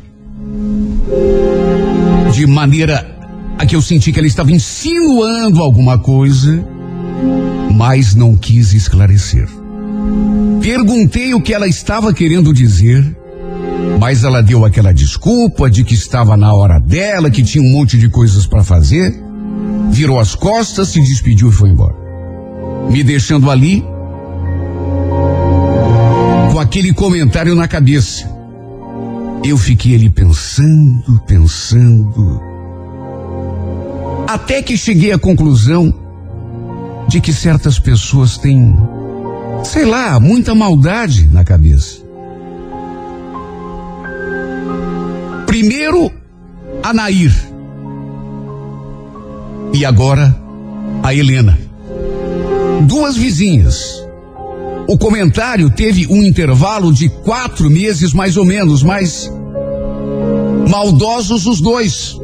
[2.32, 3.15] de maneira
[3.57, 6.65] a que eu senti que ela estava insinuando alguma coisa,
[7.71, 9.47] mas não quis esclarecer.
[10.61, 13.15] Perguntei o que ela estava querendo dizer,
[13.99, 17.97] mas ela deu aquela desculpa de que estava na hora dela, que tinha um monte
[17.97, 19.13] de coisas para fazer,
[19.91, 21.95] virou as costas, se despediu e foi embora.
[22.89, 23.84] Me deixando ali
[26.51, 28.34] com aquele comentário na cabeça.
[29.47, 32.41] Eu fiquei ali pensando, pensando,
[34.27, 35.93] até que cheguei à conclusão
[37.07, 38.75] de que certas pessoas têm,
[39.63, 41.99] sei lá, muita maldade na cabeça.
[45.45, 46.11] Primeiro,
[46.81, 47.31] a Nair.
[49.73, 50.35] E agora,
[51.03, 51.55] a Helena.
[52.87, 54.05] Duas vizinhas.
[54.88, 59.31] O comentário teve um intervalo de quatro meses mais ou menos, mas
[60.69, 62.19] maldosos os dois,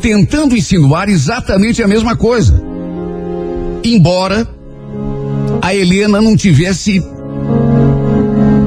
[0.00, 2.60] tentando insinuar exatamente a mesma coisa.
[3.84, 4.48] Embora
[5.62, 7.02] a Helena não tivesse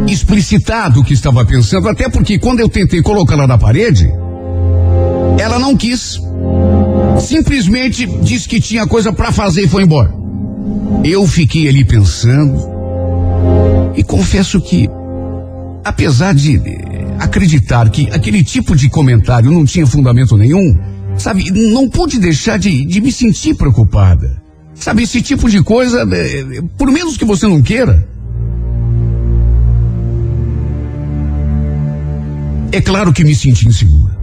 [0.08, 4.10] explicitado o que estava pensando, até porque quando eu tentei colocá-la na parede,
[5.38, 6.20] ela não quis.
[7.20, 10.14] Simplesmente disse que tinha coisa para fazer e foi embora.
[11.04, 12.69] Eu fiquei ali pensando
[14.00, 14.90] e confesso que,
[15.84, 16.58] apesar de
[17.20, 20.74] acreditar que aquele tipo de comentário não tinha fundamento nenhum,
[21.18, 24.42] sabe, não pude deixar de, de me sentir preocupada.
[24.74, 28.08] Sabe, esse tipo de coisa, é, por menos que você não queira,
[32.72, 34.16] É claro que me senti insegura.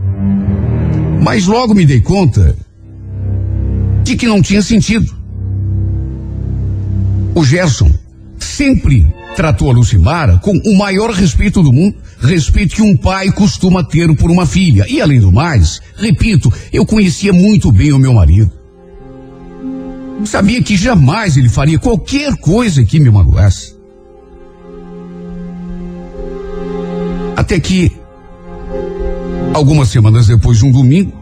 [1.20, 2.56] Mas logo me dei conta
[4.04, 5.12] de que não tinha sentido.
[7.34, 7.92] O Gerson
[8.38, 9.04] sempre
[9.36, 14.12] tratou a Lucimara com o maior respeito do mundo, respeito que um pai costuma ter
[14.16, 14.86] por uma filha.
[14.88, 18.50] E além do mais, repito, eu conhecia muito bem o meu marido.
[20.24, 23.76] Sabia que jamais ele faria qualquer coisa que me magoasse.
[27.36, 27.92] Até que,
[29.52, 31.12] algumas semanas depois de um domingo,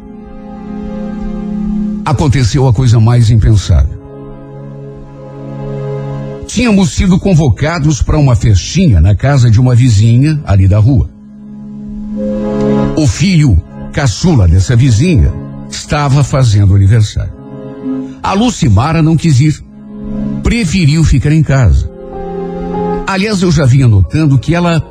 [2.04, 3.93] aconteceu a coisa mais impensável.
[6.46, 11.10] Tínhamos sido convocados para uma festinha na casa de uma vizinha ali da rua.
[12.96, 13.60] O filho
[13.92, 15.32] caçula dessa vizinha
[15.70, 17.32] estava fazendo aniversário.
[18.22, 19.62] A Lucimara não quis ir.
[20.42, 21.90] Preferiu ficar em casa.
[23.06, 24.82] Aliás, eu já vinha notando que ela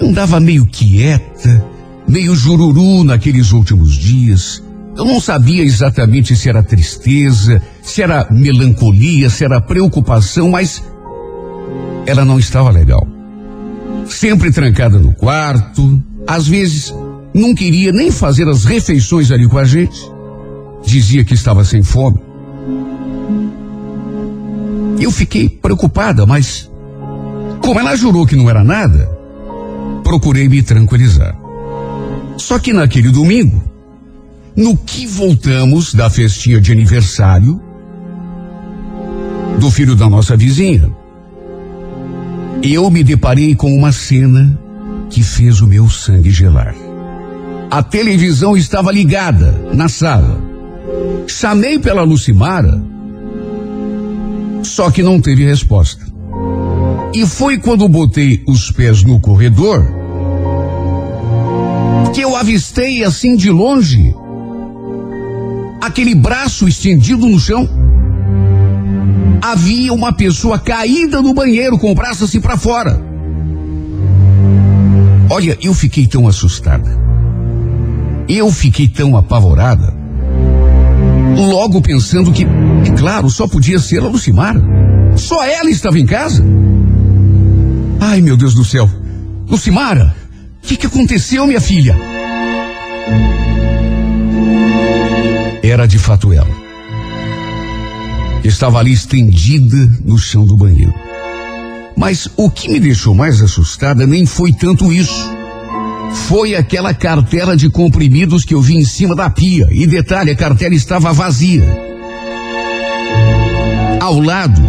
[0.00, 1.64] andava meio quieta,
[2.08, 4.62] meio jururu naqueles últimos dias.
[4.96, 10.82] Eu não sabia exatamente se era tristeza, se era melancolia, se era preocupação, mas
[12.06, 13.06] ela não estava legal.
[14.06, 16.94] Sempre trancada no quarto, às vezes
[17.34, 19.98] não queria nem fazer as refeições ali com a gente.
[20.84, 22.20] Dizia que estava sem fome.
[25.00, 26.70] Eu fiquei preocupada, mas
[27.62, 29.10] como ela jurou que não era nada,
[30.02, 31.36] procurei me tranquilizar.
[32.36, 33.71] Só que naquele domingo,
[34.56, 37.60] no que voltamos da festinha de aniversário
[39.58, 40.90] do filho da nossa vizinha,
[42.62, 44.58] eu me deparei com uma cena
[45.10, 46.74] que fez o meu sangue gelar.
[47.70, 50.40] A televisão estava ligada na sala.
[51.26, 52.82] Chamei pela Lucimara,
[54.62, 56.04] só que não teve resposta.
[57.14, 60.02] E foi quando botei os pés no corredor
[62.12, 64.14] que eu avistei assim de longe
[65.82, 67.68] aquele braço estendido no chão.
[69.42, 73.02] Havia uma pessoa caída no banheiro com o braço assim para fora.
[75.28, 76.88] Olha, eu fiquei tão assustada.
[78.28, 79.92] Eu fiquei tão apavorada.
[81.36, 84.62] Logo pensando que, é claro, só podia ser a Lucimara.
[85.16, 86.44] Só ela estava em casa.
[87.98, 88.88] Ai, meu Deus do céu.
[89.48, 90.14] Lucimara,
[90.62, 91.96] o que, que aconteceu, minha filha?
[95.62, 96.50] Era de fato ela.
[98.42, 100.92] Estava ali estendida no chão do banheiro.
[101.96, 105.30] Mas o que me deixou mais assustada nem foi tanto isso.
[106.26, 109.68] Foi aquela cartela de comprimidos que eu vi em cima da pia.
[109.70, 111.64] E detalhe, a cartela estava vazia.
[114.00, 114.60] Ao lado,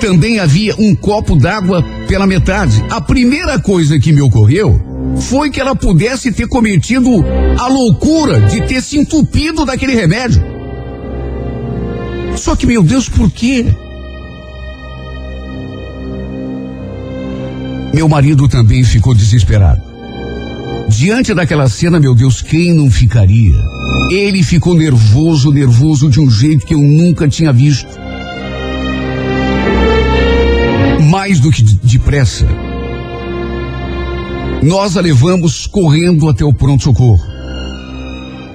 [0.00, 2.82] também havia um copo d'água pela metade.
[2.88, 7.10] A primeira coisa que me ocorreu foi que ela pudesse ter cometido
[7.58, 10.42] a loucura de ter se entupido daquele remédio.
[12.36, 13.66] Só que, meu Deus, por quê?
[17.92, 19.82] Meu marido também ficou desesperado.
[20.88, 23.56] Diante daquela cena, meu Deus, quem não ficaria?
[24.10, 27.88] Ele ficou nervoso, nervoso de um jeito que eu nunca tinha visto.
[31.10, 32.46] Mais do que depressa,
[34.62, 37.24] nós a levamos correndo até o pronto-socorro.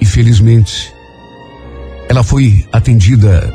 [0.01, 0.93] E felizmente,
[2.09, 3.53] ela foi atendida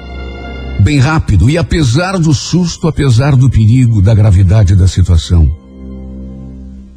[0.81, 5.51] bem rápido e apesar do susto, apesar do perigo, da gravidade da situação,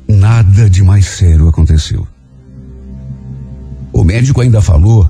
[0.08, 2.08] nada de mais sério aconteceu.
[3.92, 5.10] O médico ainda falou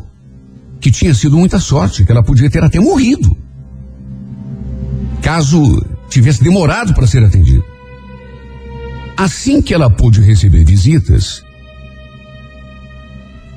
[0.80, 3.38] que tinha sido muita sorte, que ela podia ter até morrido.
[5.22, 7.64] Caso tivesse demorado para ser atendida.
[9.22, 11.43] Assim que ela pôde receber visitas,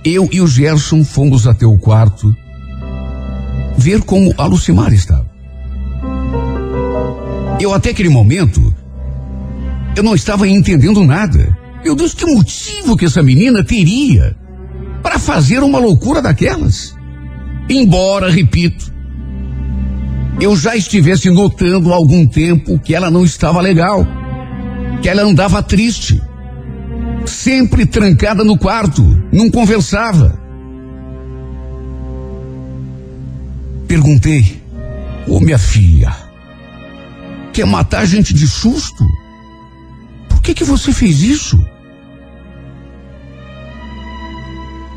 [0.05, 2.37] eu e o Gerson fomos até o quarto
[3.75, 5.27] ver como a Lucimar estava.
[7.59, 8.75] Eu até aquele momento
[9.97, 11.57] eu não estava entendendo nada.
[11.83, 14.37] Meu Deus, que motivo que essa menina teria
[15.03, 16.95] para fazer uma loucura daquelas?
[17.71, 18.93] Embora, repito,
[20.39, 24.07] eu já estivesse notando há algum tempo que ela não estava legal,
[25.05, 26.19] que ela andava triste,
[27.27, 30.41] sempre trancada no quarto, não conversava.
[33.87, 34.63] Perguntei,
[35.29, 36.11] ô oh, minha filha,
[37.53, 39.05] quer matar a gente de susto?
[40.41, 41.63] que que você fez isso?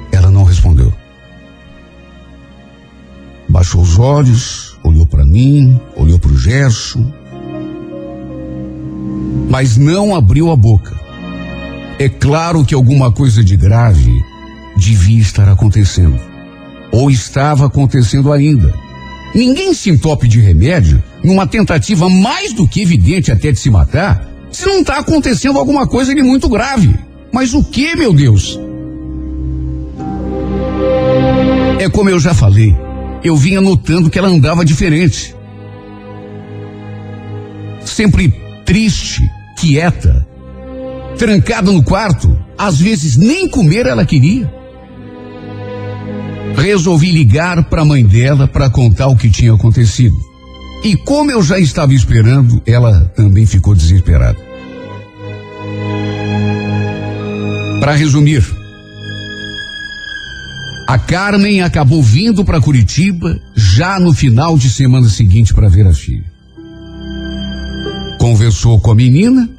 [0.09, 0.93] Ela não respondeu.
[3.49, 7.13] Baixou os olhos, olhou para mim, olhou para o Gerson,
[9.49, 10.95] mas não abriu a boca.
[11.99, 14.11] É claro que alguma coisa de grave
[14.75, 16.19] devia estar acontecendo,
[16.91, 18.73] ou estava acontecendo ainda.
[19.33, 24.27] Ninguém se entope de remédio numa tentativa mais do que evidente até de se matar
[24.51, 26.95] se não está acontecendo alguma coisa de muito grave.
[27.31, 28.59] Mas o que, meu Deus?
[31.79, 32.75] É como eu já falei.
[33.23, 35.35] eu vinha notando que ela andava diferente.
[37.83, 38.33] Sempre
[38.65, 40.25] triste, quieta,
[41.17, 44.49] trancada no quarto, às vezes nem comer ela queria.
[46.55, 50.15] Resolvi ligar para a mãe dela para contar o que tinha acontecido.
[50.83, 54.37] E como eu já estava esperando, ela também ficou desesperada.
[57.79, 58.43] Para resumir,
[60.87, 65.93] a Carmen acabou vindo para Curitiba já no final de semana seguinte para ver a
[65.93, 66.36] filha.
[68.19, 69.49] Conversou com a menina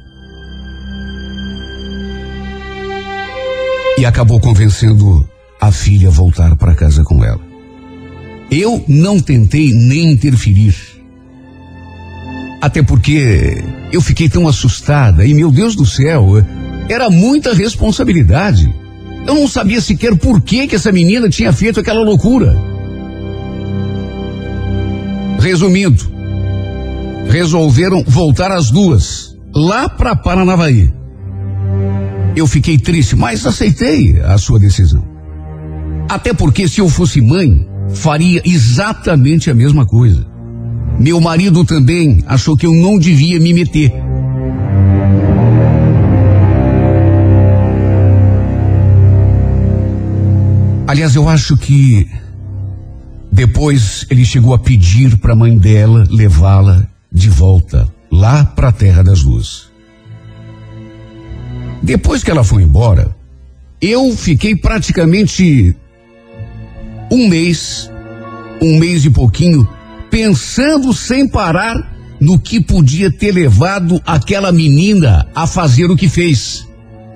[3.97, 5.27] e acabou convencendo
[5.59, 7.41] a filha a voltar para casa com ela.
[8.49, 10.75] Eu não tentei nem interferir.
[12.61, 16.43] Até porque eu fiquei tão assustada e, meu Deus do céu,
[16.89, 18.73] era muita responsabilidade.
[19.27, 22.55] Eu não sabia sequer por que, que essa menina tinha feito aquela loucura.
[25.39, 26.18] Resumindo,
[27.29, 30.91] resolveram voltar as duas, lá para Paranavaí.
[32.35, 35.03] Eu fiquei triste, mas aceitei a sua decisão.
[36.09, 40.25] Até porque se eu fosse mãe, faria exatamente a mesma coisa.
[40.99, 43.93] Meu marido também achou que eu não devia me meter.
[50.87, 52.09] Aliás, eu acho que
[53.31, 58.71] depois ele chegou a pedir para a mãe dela levá-la de volta lá para a
[58.71, 59.69] Terra das Luzes.
[61.81, 63.15] Depois que ela foi embora,
[63.81, 65.75] eu fiquei praticamente
[67.11, 67.89] um mês,
[68.61, 69.67] um mês e pouquinho,
[70.09, 71.75] pensando sem parar
[72.19, 76.67] no que podia ter levado aquela menina a fazer o que fez.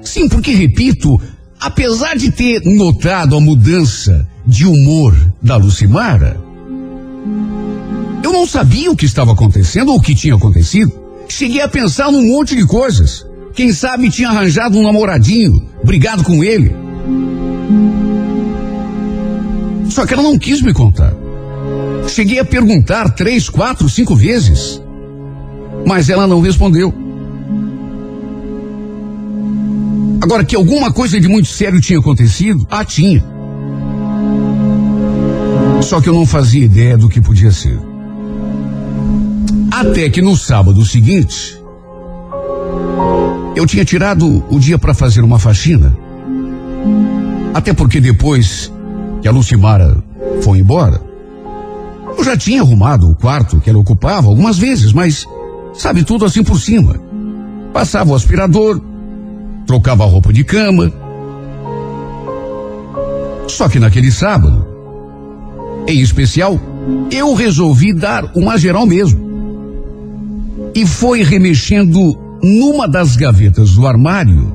[0.01, 1.19] Sim, porque, repito,
[1.63, 6.37] Apesar de ter notado a mudança de humor da Lucimara,
[8.23, 10.91] eu não sabia o que estava acontecendo ou o que tinha acontecido.
[11.27, 13.25] Cheguei a pensar num monte de coisas.
[13.53, 16.73] Quem sabe tinha arranjado um namoradinho, brigado com ele.
[19.89, 21.13] Só que ela não quis me contar.
[22.07, 24.81] Cheguei a perguntar três, quatro, cinco vezes.
[25.85, 26.93] Mas ela não respondeu.
[30.21, 32.65] Agora, que alguma coisa de muito sério tinha acontecido?
[32.71, 33.23] Ah, tinha.
[35.81, 37.77] Só que eu não fazia ideia do que podia ser.
[39.75, 41.59] Até que no sábado seguinte,
[43.55, 45.97] eu tinha tirado o dia para fazer uma faxina.
[47.55, 48.71] Até porque depois
[49.19, 49.97] que a Lucimara
[50.43, 51.01] foi embora,
[52.15, 55.25] eu já tinha arrumado o quarto que ela ocupava algumas vezes, mas
[55.73, 57.01] sabe tudo assim por cima.
[57.73, 58.79] Passava o aspirador,
[59.65, 60.93] trocava a roupa de cama.
[63.47, 64.67] Só que naquele sábado,
[65.87, 66.59] em especial,
[67.09, 69.32] eu resolvi dar uma geral mesmo.
[70.75, 74.53] E foi remexendo numa das gavetas do armário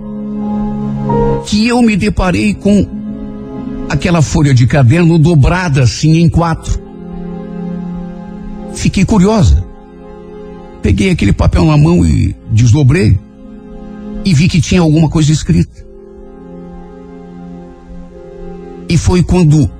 [1.46, 2.86] que eu me deparei com
[3.88, 6.78] aquela folha de caderno dobrada assim em quatro.
[8.74, 9.64] Fiquei curiosa.
[10.82, 13.18] Peguei aquele papel na mão e desdobrei
[14.24, 15.86] e vi que tinha alguma coisa escrita.
[18.88, 19.70] E foi quando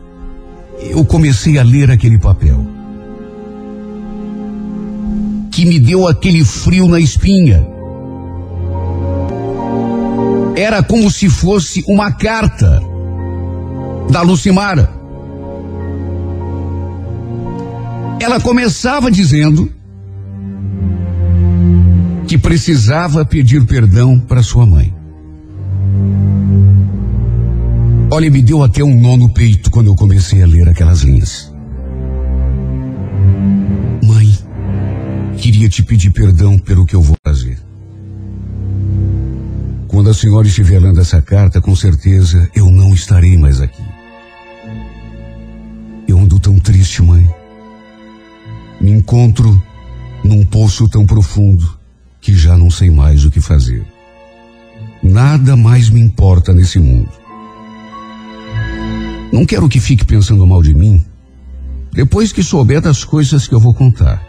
[0.90, 2.77] eu comecei a ler aquele papel
[5.58, 7.66] que me deu aquele frio na espinha.
[10.54, 12.80] Era como se fosse uma carta
[14.08, 14.88] da Lucimara.
[18.20, 19.68] Ela começava dizendo
[22.28, 24.94] que precisava pedir perdão para sua mãe.
[28.12, 31.52] Olha, me deu até um nó no peito quando eu comecei a ler aquelas linhas.
[35.38, 37.58] Queria te pedir perdão pelo que eu vou fazer.
[39.86, 43.82] Quando a senhora estiver lendo essa carta, com certeza eu não estarei mais aqui.
[46.06, 47.28] Eu ando tão triste, mãe.
[48.80, 49.60] Me encontro
[50.24, 51.78] num poço tão profundo
[52.20, 53.84] que já não sei mais o que fazer.
[55.02, 57.10] Nada mais me importa nesse mundo.
[59.32, 61.04] Não quero que fique pensando mal de mim
[61.92, 64.27] depois que souber das coisas que eu vou contar.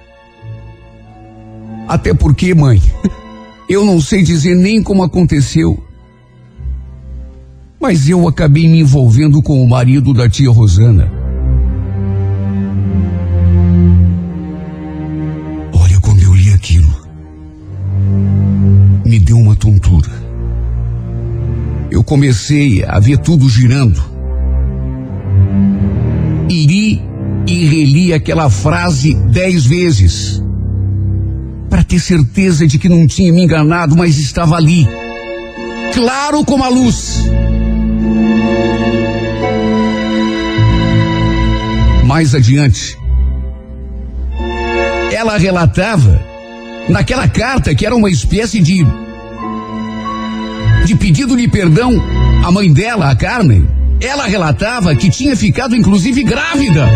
[1.89, 2.79] Até porque, mãe,
[3.67, 5.83] eu não sei dizer nem como aconteceu.
[7.81, 11.11] Mas eu acabei me envolvendo com o marido da tia Rosana.
[19.09, 20.11] me deu uma tontura.
[21.89, 23.99] Eu comecei a ver tudo girando.
[26.47, 27.01] Iri
[27.47, 30.38] e reli aquela frase dez vezes
[31.70, 34.88] para ter certeza de que não tinha me enganado, mas estava ali,
[35.93, 37.24] claro como a luz.
[42.05, 42.97] Mais adiante,
[45.11, 46.20] ela relatava
[46.89, 48.84] naquela carta que era uma espécie de
[50.86, 51.91] de pedido de perdão
[52.43, 53.67] à mãe dela, a Carmen.
[54.01, 56.89] Ela relatava que tinha ficado inclusive grávida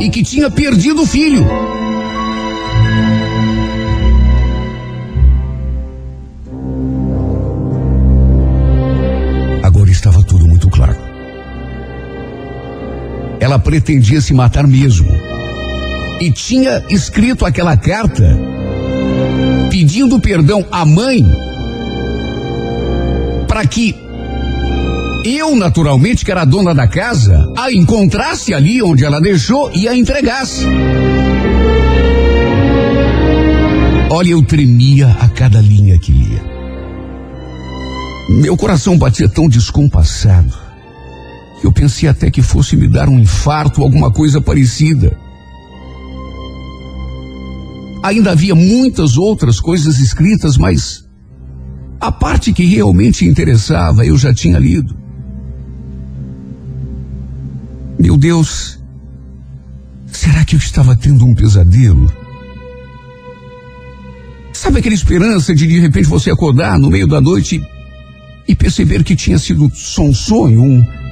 [0.00, 1.46] e que tinha perdido o filho.
[13.54, 15.08] Ela pretendia se matar mesmo.
[16.20, 18.36] E tinha escrito aquela carta
[19.70, 21.24] pedindo perdão à mãe
[23.46, 23.94] para que
[25.24, 29.86] eu, naturalmente, que era a dona da casa, a encontrasse ali onde ela deixou e
[29.86, 30.66] a entregasse.
[34.10, 36.42] Olha, eu tremia a cada linha que lia.
[38.30, 40.63] Meu coração batia tão descompassado
[41.64, 45.18] eu pensei até que fosse me dar um infarto alguma coisa parecida.
[48.02, 51.08] Ainda havia muitas outras coisas escritas, mas
[51.98, 54.94] a parte que realmente interessava eu já tinha lido.
[57.98, 58.78] Meu Deus,
[60.06, 62.12] será que eu estava tendo um pesadelo?
[64.52, 67.62] Sabe aquela esperança de de repente você acordar no meio da noite
[68.46, 71.03] e perceber que tinha sido só um sonho, um.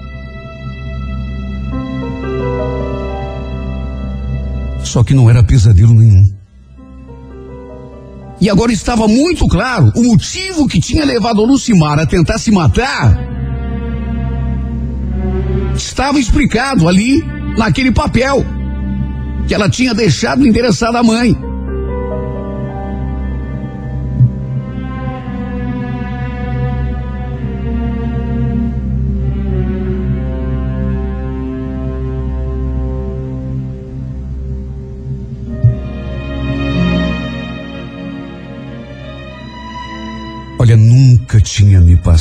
[4.93, 6.31] Só que não era pesadelo nenhum.
[8.39, 12.51] E agora estava muito claro o motivo que tinha levado a Lucimar a tentar se
[12.51, 13.19] matar.
[15.75, 17.25] Estava explicado ali,
[17.57, 18.45] naquele papel,
[19.49, 21.35] que ela tinha deixado endereçado à mãe.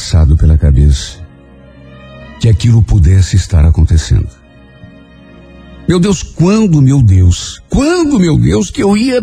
[0.01, 1.19] Passado pela cabeça
[2.39, 4.27] que aquilo pudesse estar acontecendo.
[5.87, 9.21] Meu Deus, quando, meu Deus, quando, meu Deus, que eu ia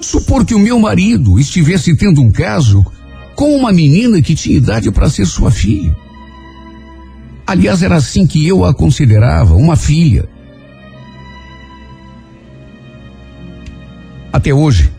[0.00, 2.84] supor que o meu marido estivesse tendo um caso
[3.36, 5.96] com uma menina que tinha idade para ser sua filha?
[7.46, 10.28] Aliás, era assim que eu a considerava, uma filha.
[14.32, 14.90] Até hoje,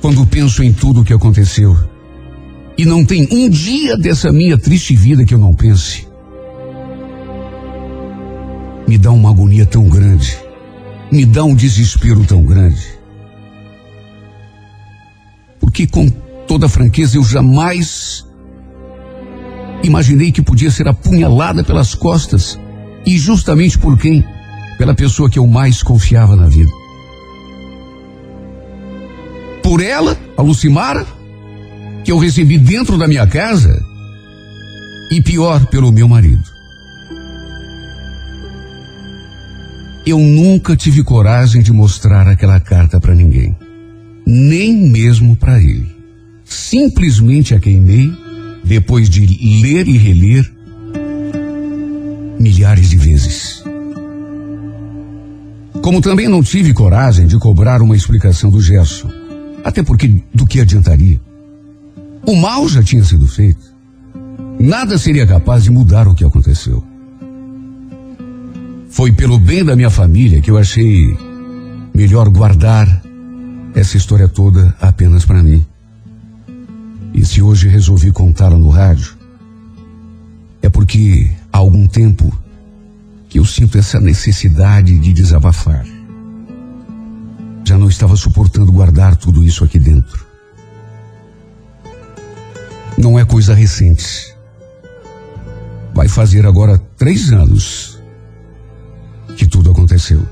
[0.00, 1.91] quando penso em tudo o que aconteceu.
[2.76, 6.06] E não tem um dia dessa minha triste vida que eu não pense.
[8.88, 10.36] Me dá uma agonia tão grande.
[11.10, 12.82] Me dá um desespero tão grande.
[15.60, 16.08] Porque, com
[16.46, 18.26] toda franqueza, eu jamais
[19.82, 22.58] imaginei que podia ser apunhalada pelas costas.
[23.04, 24.24] E justamente por quem?
[24.78, 26.82] Pela pessoa que eu mais confiava na vida
[29.72, 31.06] por ela, a Lucimara,
[32.04, 33.84] que eu recebi dentro da minha casa,
[35.10, 36.42] e pior, pelo meu marido.
[40.04, 43.56] Eu nunca tive coragem de mostrar aquela carta para ninguém,
[44.26, 45.86] nem mesmo para ele.
[46.44, 48.12] Simplesmente a queimei
[48.64, 49.20] depois de
[49.60, 50.50] ler e reler
[52.38, 53.62] milhares de vezes.
[55.82, 59.22] Como também não tive coragem de cobrar uma explicação do Gerson
[59.64, 61.20] até porque do que adiantaria?
[62.24, 63.72] O mal já tinha sido feito.
[64.58, 66.84] Nada seria capaz de mudar o que aconteceu.
[68.88, 71.16] Foi pelo bem da minha família que eu achei
[71.94, 73.02] melhor guardar
[73.74, 75.64] essa história toda apenas para mim.
[77.12, 79.16] E se hoje resolvi contá-la no rádio,
[80.62, 82.32] é porque há algum tempo
[83.28, 85.84] que eu sinto essa necessidade de desabafar.
[87.64, 90.31] Já não estava suportando guardar tudo isso aqui dentro.
[92.98, 94.34] Não é coisa recente.
[95.94, 98.00] Vai fazer agora três anos
[99.36, 100.22] que tudo aconteceu.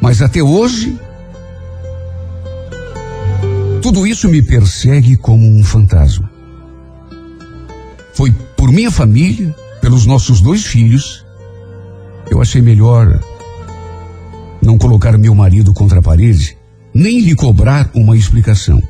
[0.00, 0.98] Mas até hoje,
[3.82, 6.30] tudo isso me persegue como um fantasma.
[8.12, 11.24] Foi por minha família, pelos nossos dois filhos,
[12.30, 13.20] eu achei melhor
[14.60, 16.56] não colocar meu marido contra a parede,
[16.92, 18.82] nem lhe cobrar uma explicação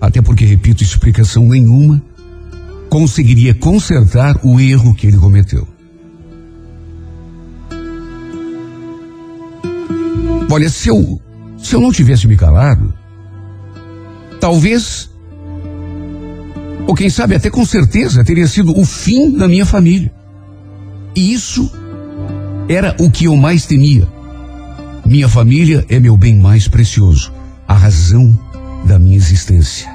[0.00, 2.02] até porque, repito, explicação nenhuma
[2.88, 5.66] conseguiria consertar o erro que ele cometeu.
[10.50, 11.20] Olha, se eu,
[11.56, 12.92] se eu não tivesse me calado,
[14.40, 15.08] talvez,
[16.88, 20.12] ou quem sabe até com certeza, teria sido o fim da minha família.
[21.14, 21.70] E isso
[22.68, 24.08] era o que eu mais temia.
[25.06, 27.32] Minha família é meu bem mais precioso,
[27.68, 28.36] a razão
[28.84, 29.88] da minha existência.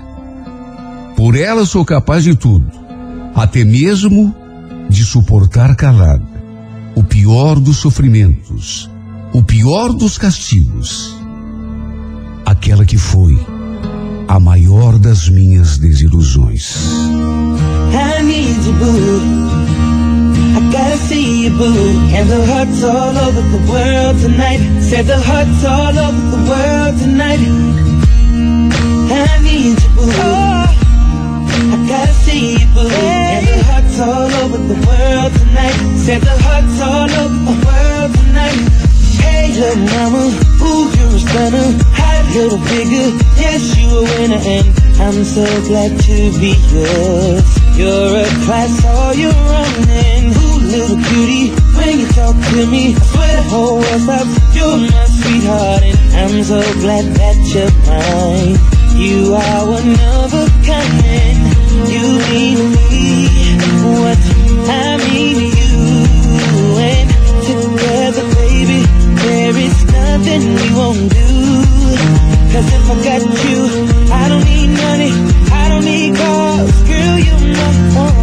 [1.16, 2.70] Por ela sou capaz de tudo,
[3.34, 4.36] até mesmo
[4.90, 6.26] de suportar calado
[6.96, 8.90] o pior dos sofrimentos,
[9.34, 11.16] o pior dos castigos,
[12.46, 13.38] aquela que foi
[14.28, 16.76] a maior das minhas desilusões.
[17.92, 19.66] I need you, boo.
[20.56, 21.54] I gotta see you.
[21.54, 24.62] And the all over the world tonight.
[24.90, 25.16] The
[25.68, 27.95] all over the world tonight.
[29.12, 30.06] I need you.
[30.66, 32.68] I gotta see you.
[32.76, 35.78] And the hearts all over the world tonight.
[36.06, 38.60] Said the hearts all over the world tonight.
[39.22, 40.24] Hey, little mama,
[40.62, 41.70] ooh, you're a stunner.
[41.98, 44.68] Hot little figure, yes, you a winner, and
[45.00, 47.44] I'm so glad to be yours.
[47.78, 49.14] You're a class all
[50.34, 51.00] ooh, little
[51.76, 52.96] when you talk to me,
[53.50, 54.56] whole world stops.
[54.56, 58.75] You're my sweetheart, and I'm so glad that you're mine.
[58.96, 61.38] You are one of a kind,
[61.92, 63.28] you mean me.
[63.84, 64.18] What
[64.72, 65.76] I mean you.
[66.80, 67.10] And
[67.44, 68.80] together, baby,
[69.22, 71.28] there is nothing we won't do.
[72.52, 73.62] Cause if I got you,
[74.14, 75.12] I don't need money,
[75.52, 77.54] I don't need cars, girl, you're
[77.94, 78.15] my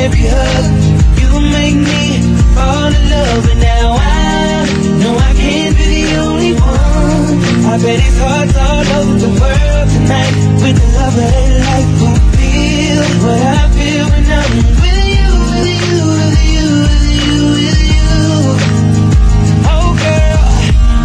[0.00, 0.64] every hug,
[1.20, 2.24] you make me
[2.56, 4.64] fall in love, and now I
[5.00, 7.36] know I can't be the only one.
[7.68, 11.90] I bet it's hearts all over the world tonight with the love of their life
[12.00, 17.40] who feel what I feel when I'm with you, with you, with you, with you,
[17.60, 18.08] with you.
[19.68, 20.40] Oh girl,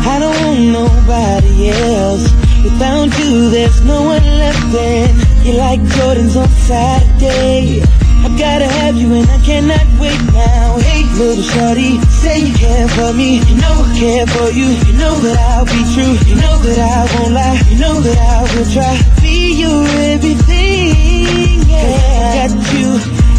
[0.07, 2.25] I don't want nobody else.
[2.63, 4.73] Without you, there's no one left.
[4.73, 7.83] And you're like Jordan's on Saturday.
[8.25, 10.79] I gotta have you and I cannot wait now.
[10.79, 13.37] Hey, little shorty, say you care for me.
[13.37, 14.65] You know I care for you.
[14.65, 16.17] You know that I'll be true.
[16.25, 17.61] You know that I won't lie.
[17.69, 21.69] You know that I will try be your everything.
[21.69, 22.89] Yeah, I got you.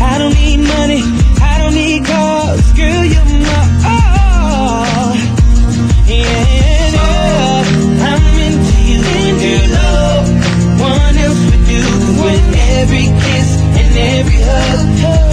[0.06, 1.02] I don't need money.
[1.42, 2.72] I don't need cars.
[2.78, 5.14] Girl, you're my all.
[6.06, 8.06] Yeah, yeah.
[8.06, 9.85] I'm into you, and
[12.82, 13.50] every kiss
[13.80, 14.80] and every hug,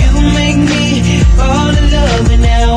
[0.04, 2.73] you make me fall in love, and now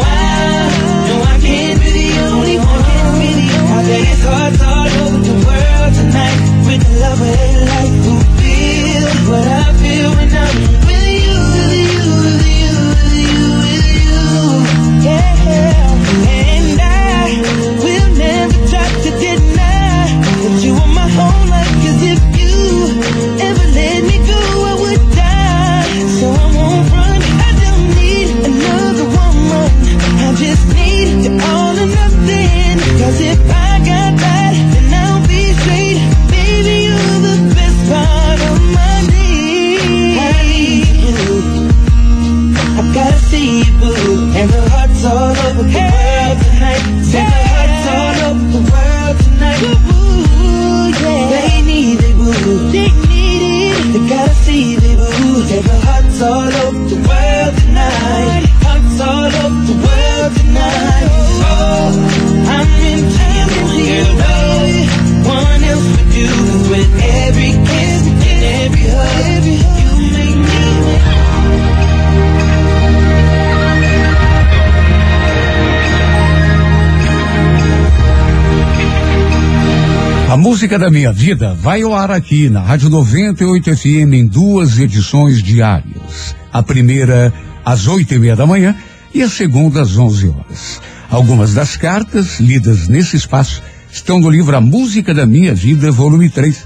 [80.67, 85.41] música da minha vida vai ao ar aqui na Rádio 98 FM em duas edições
[85.41, 86.35] diárias.
[86.53, 87.33] A primeira
[87.65, 88.75] às oito e meia da manhã
[89.15, 90.81] e a segunda às onze horas.
[91.09, 93.63] Algumas das cartas lidas nesse espaço
[93.93, 96.57] estão no livro A Música da Minha Vida, volume 3.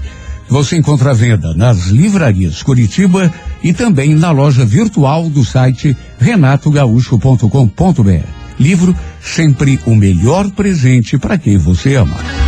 [0.47, 3.31] que Você encontra à venda nas livrarias Curitiba
[3.63, 8.25] e também na loja virtual do site renatogaúcho.com.br.
[8.59, 12.40] Livro sempre o melhor presente para quem você ama.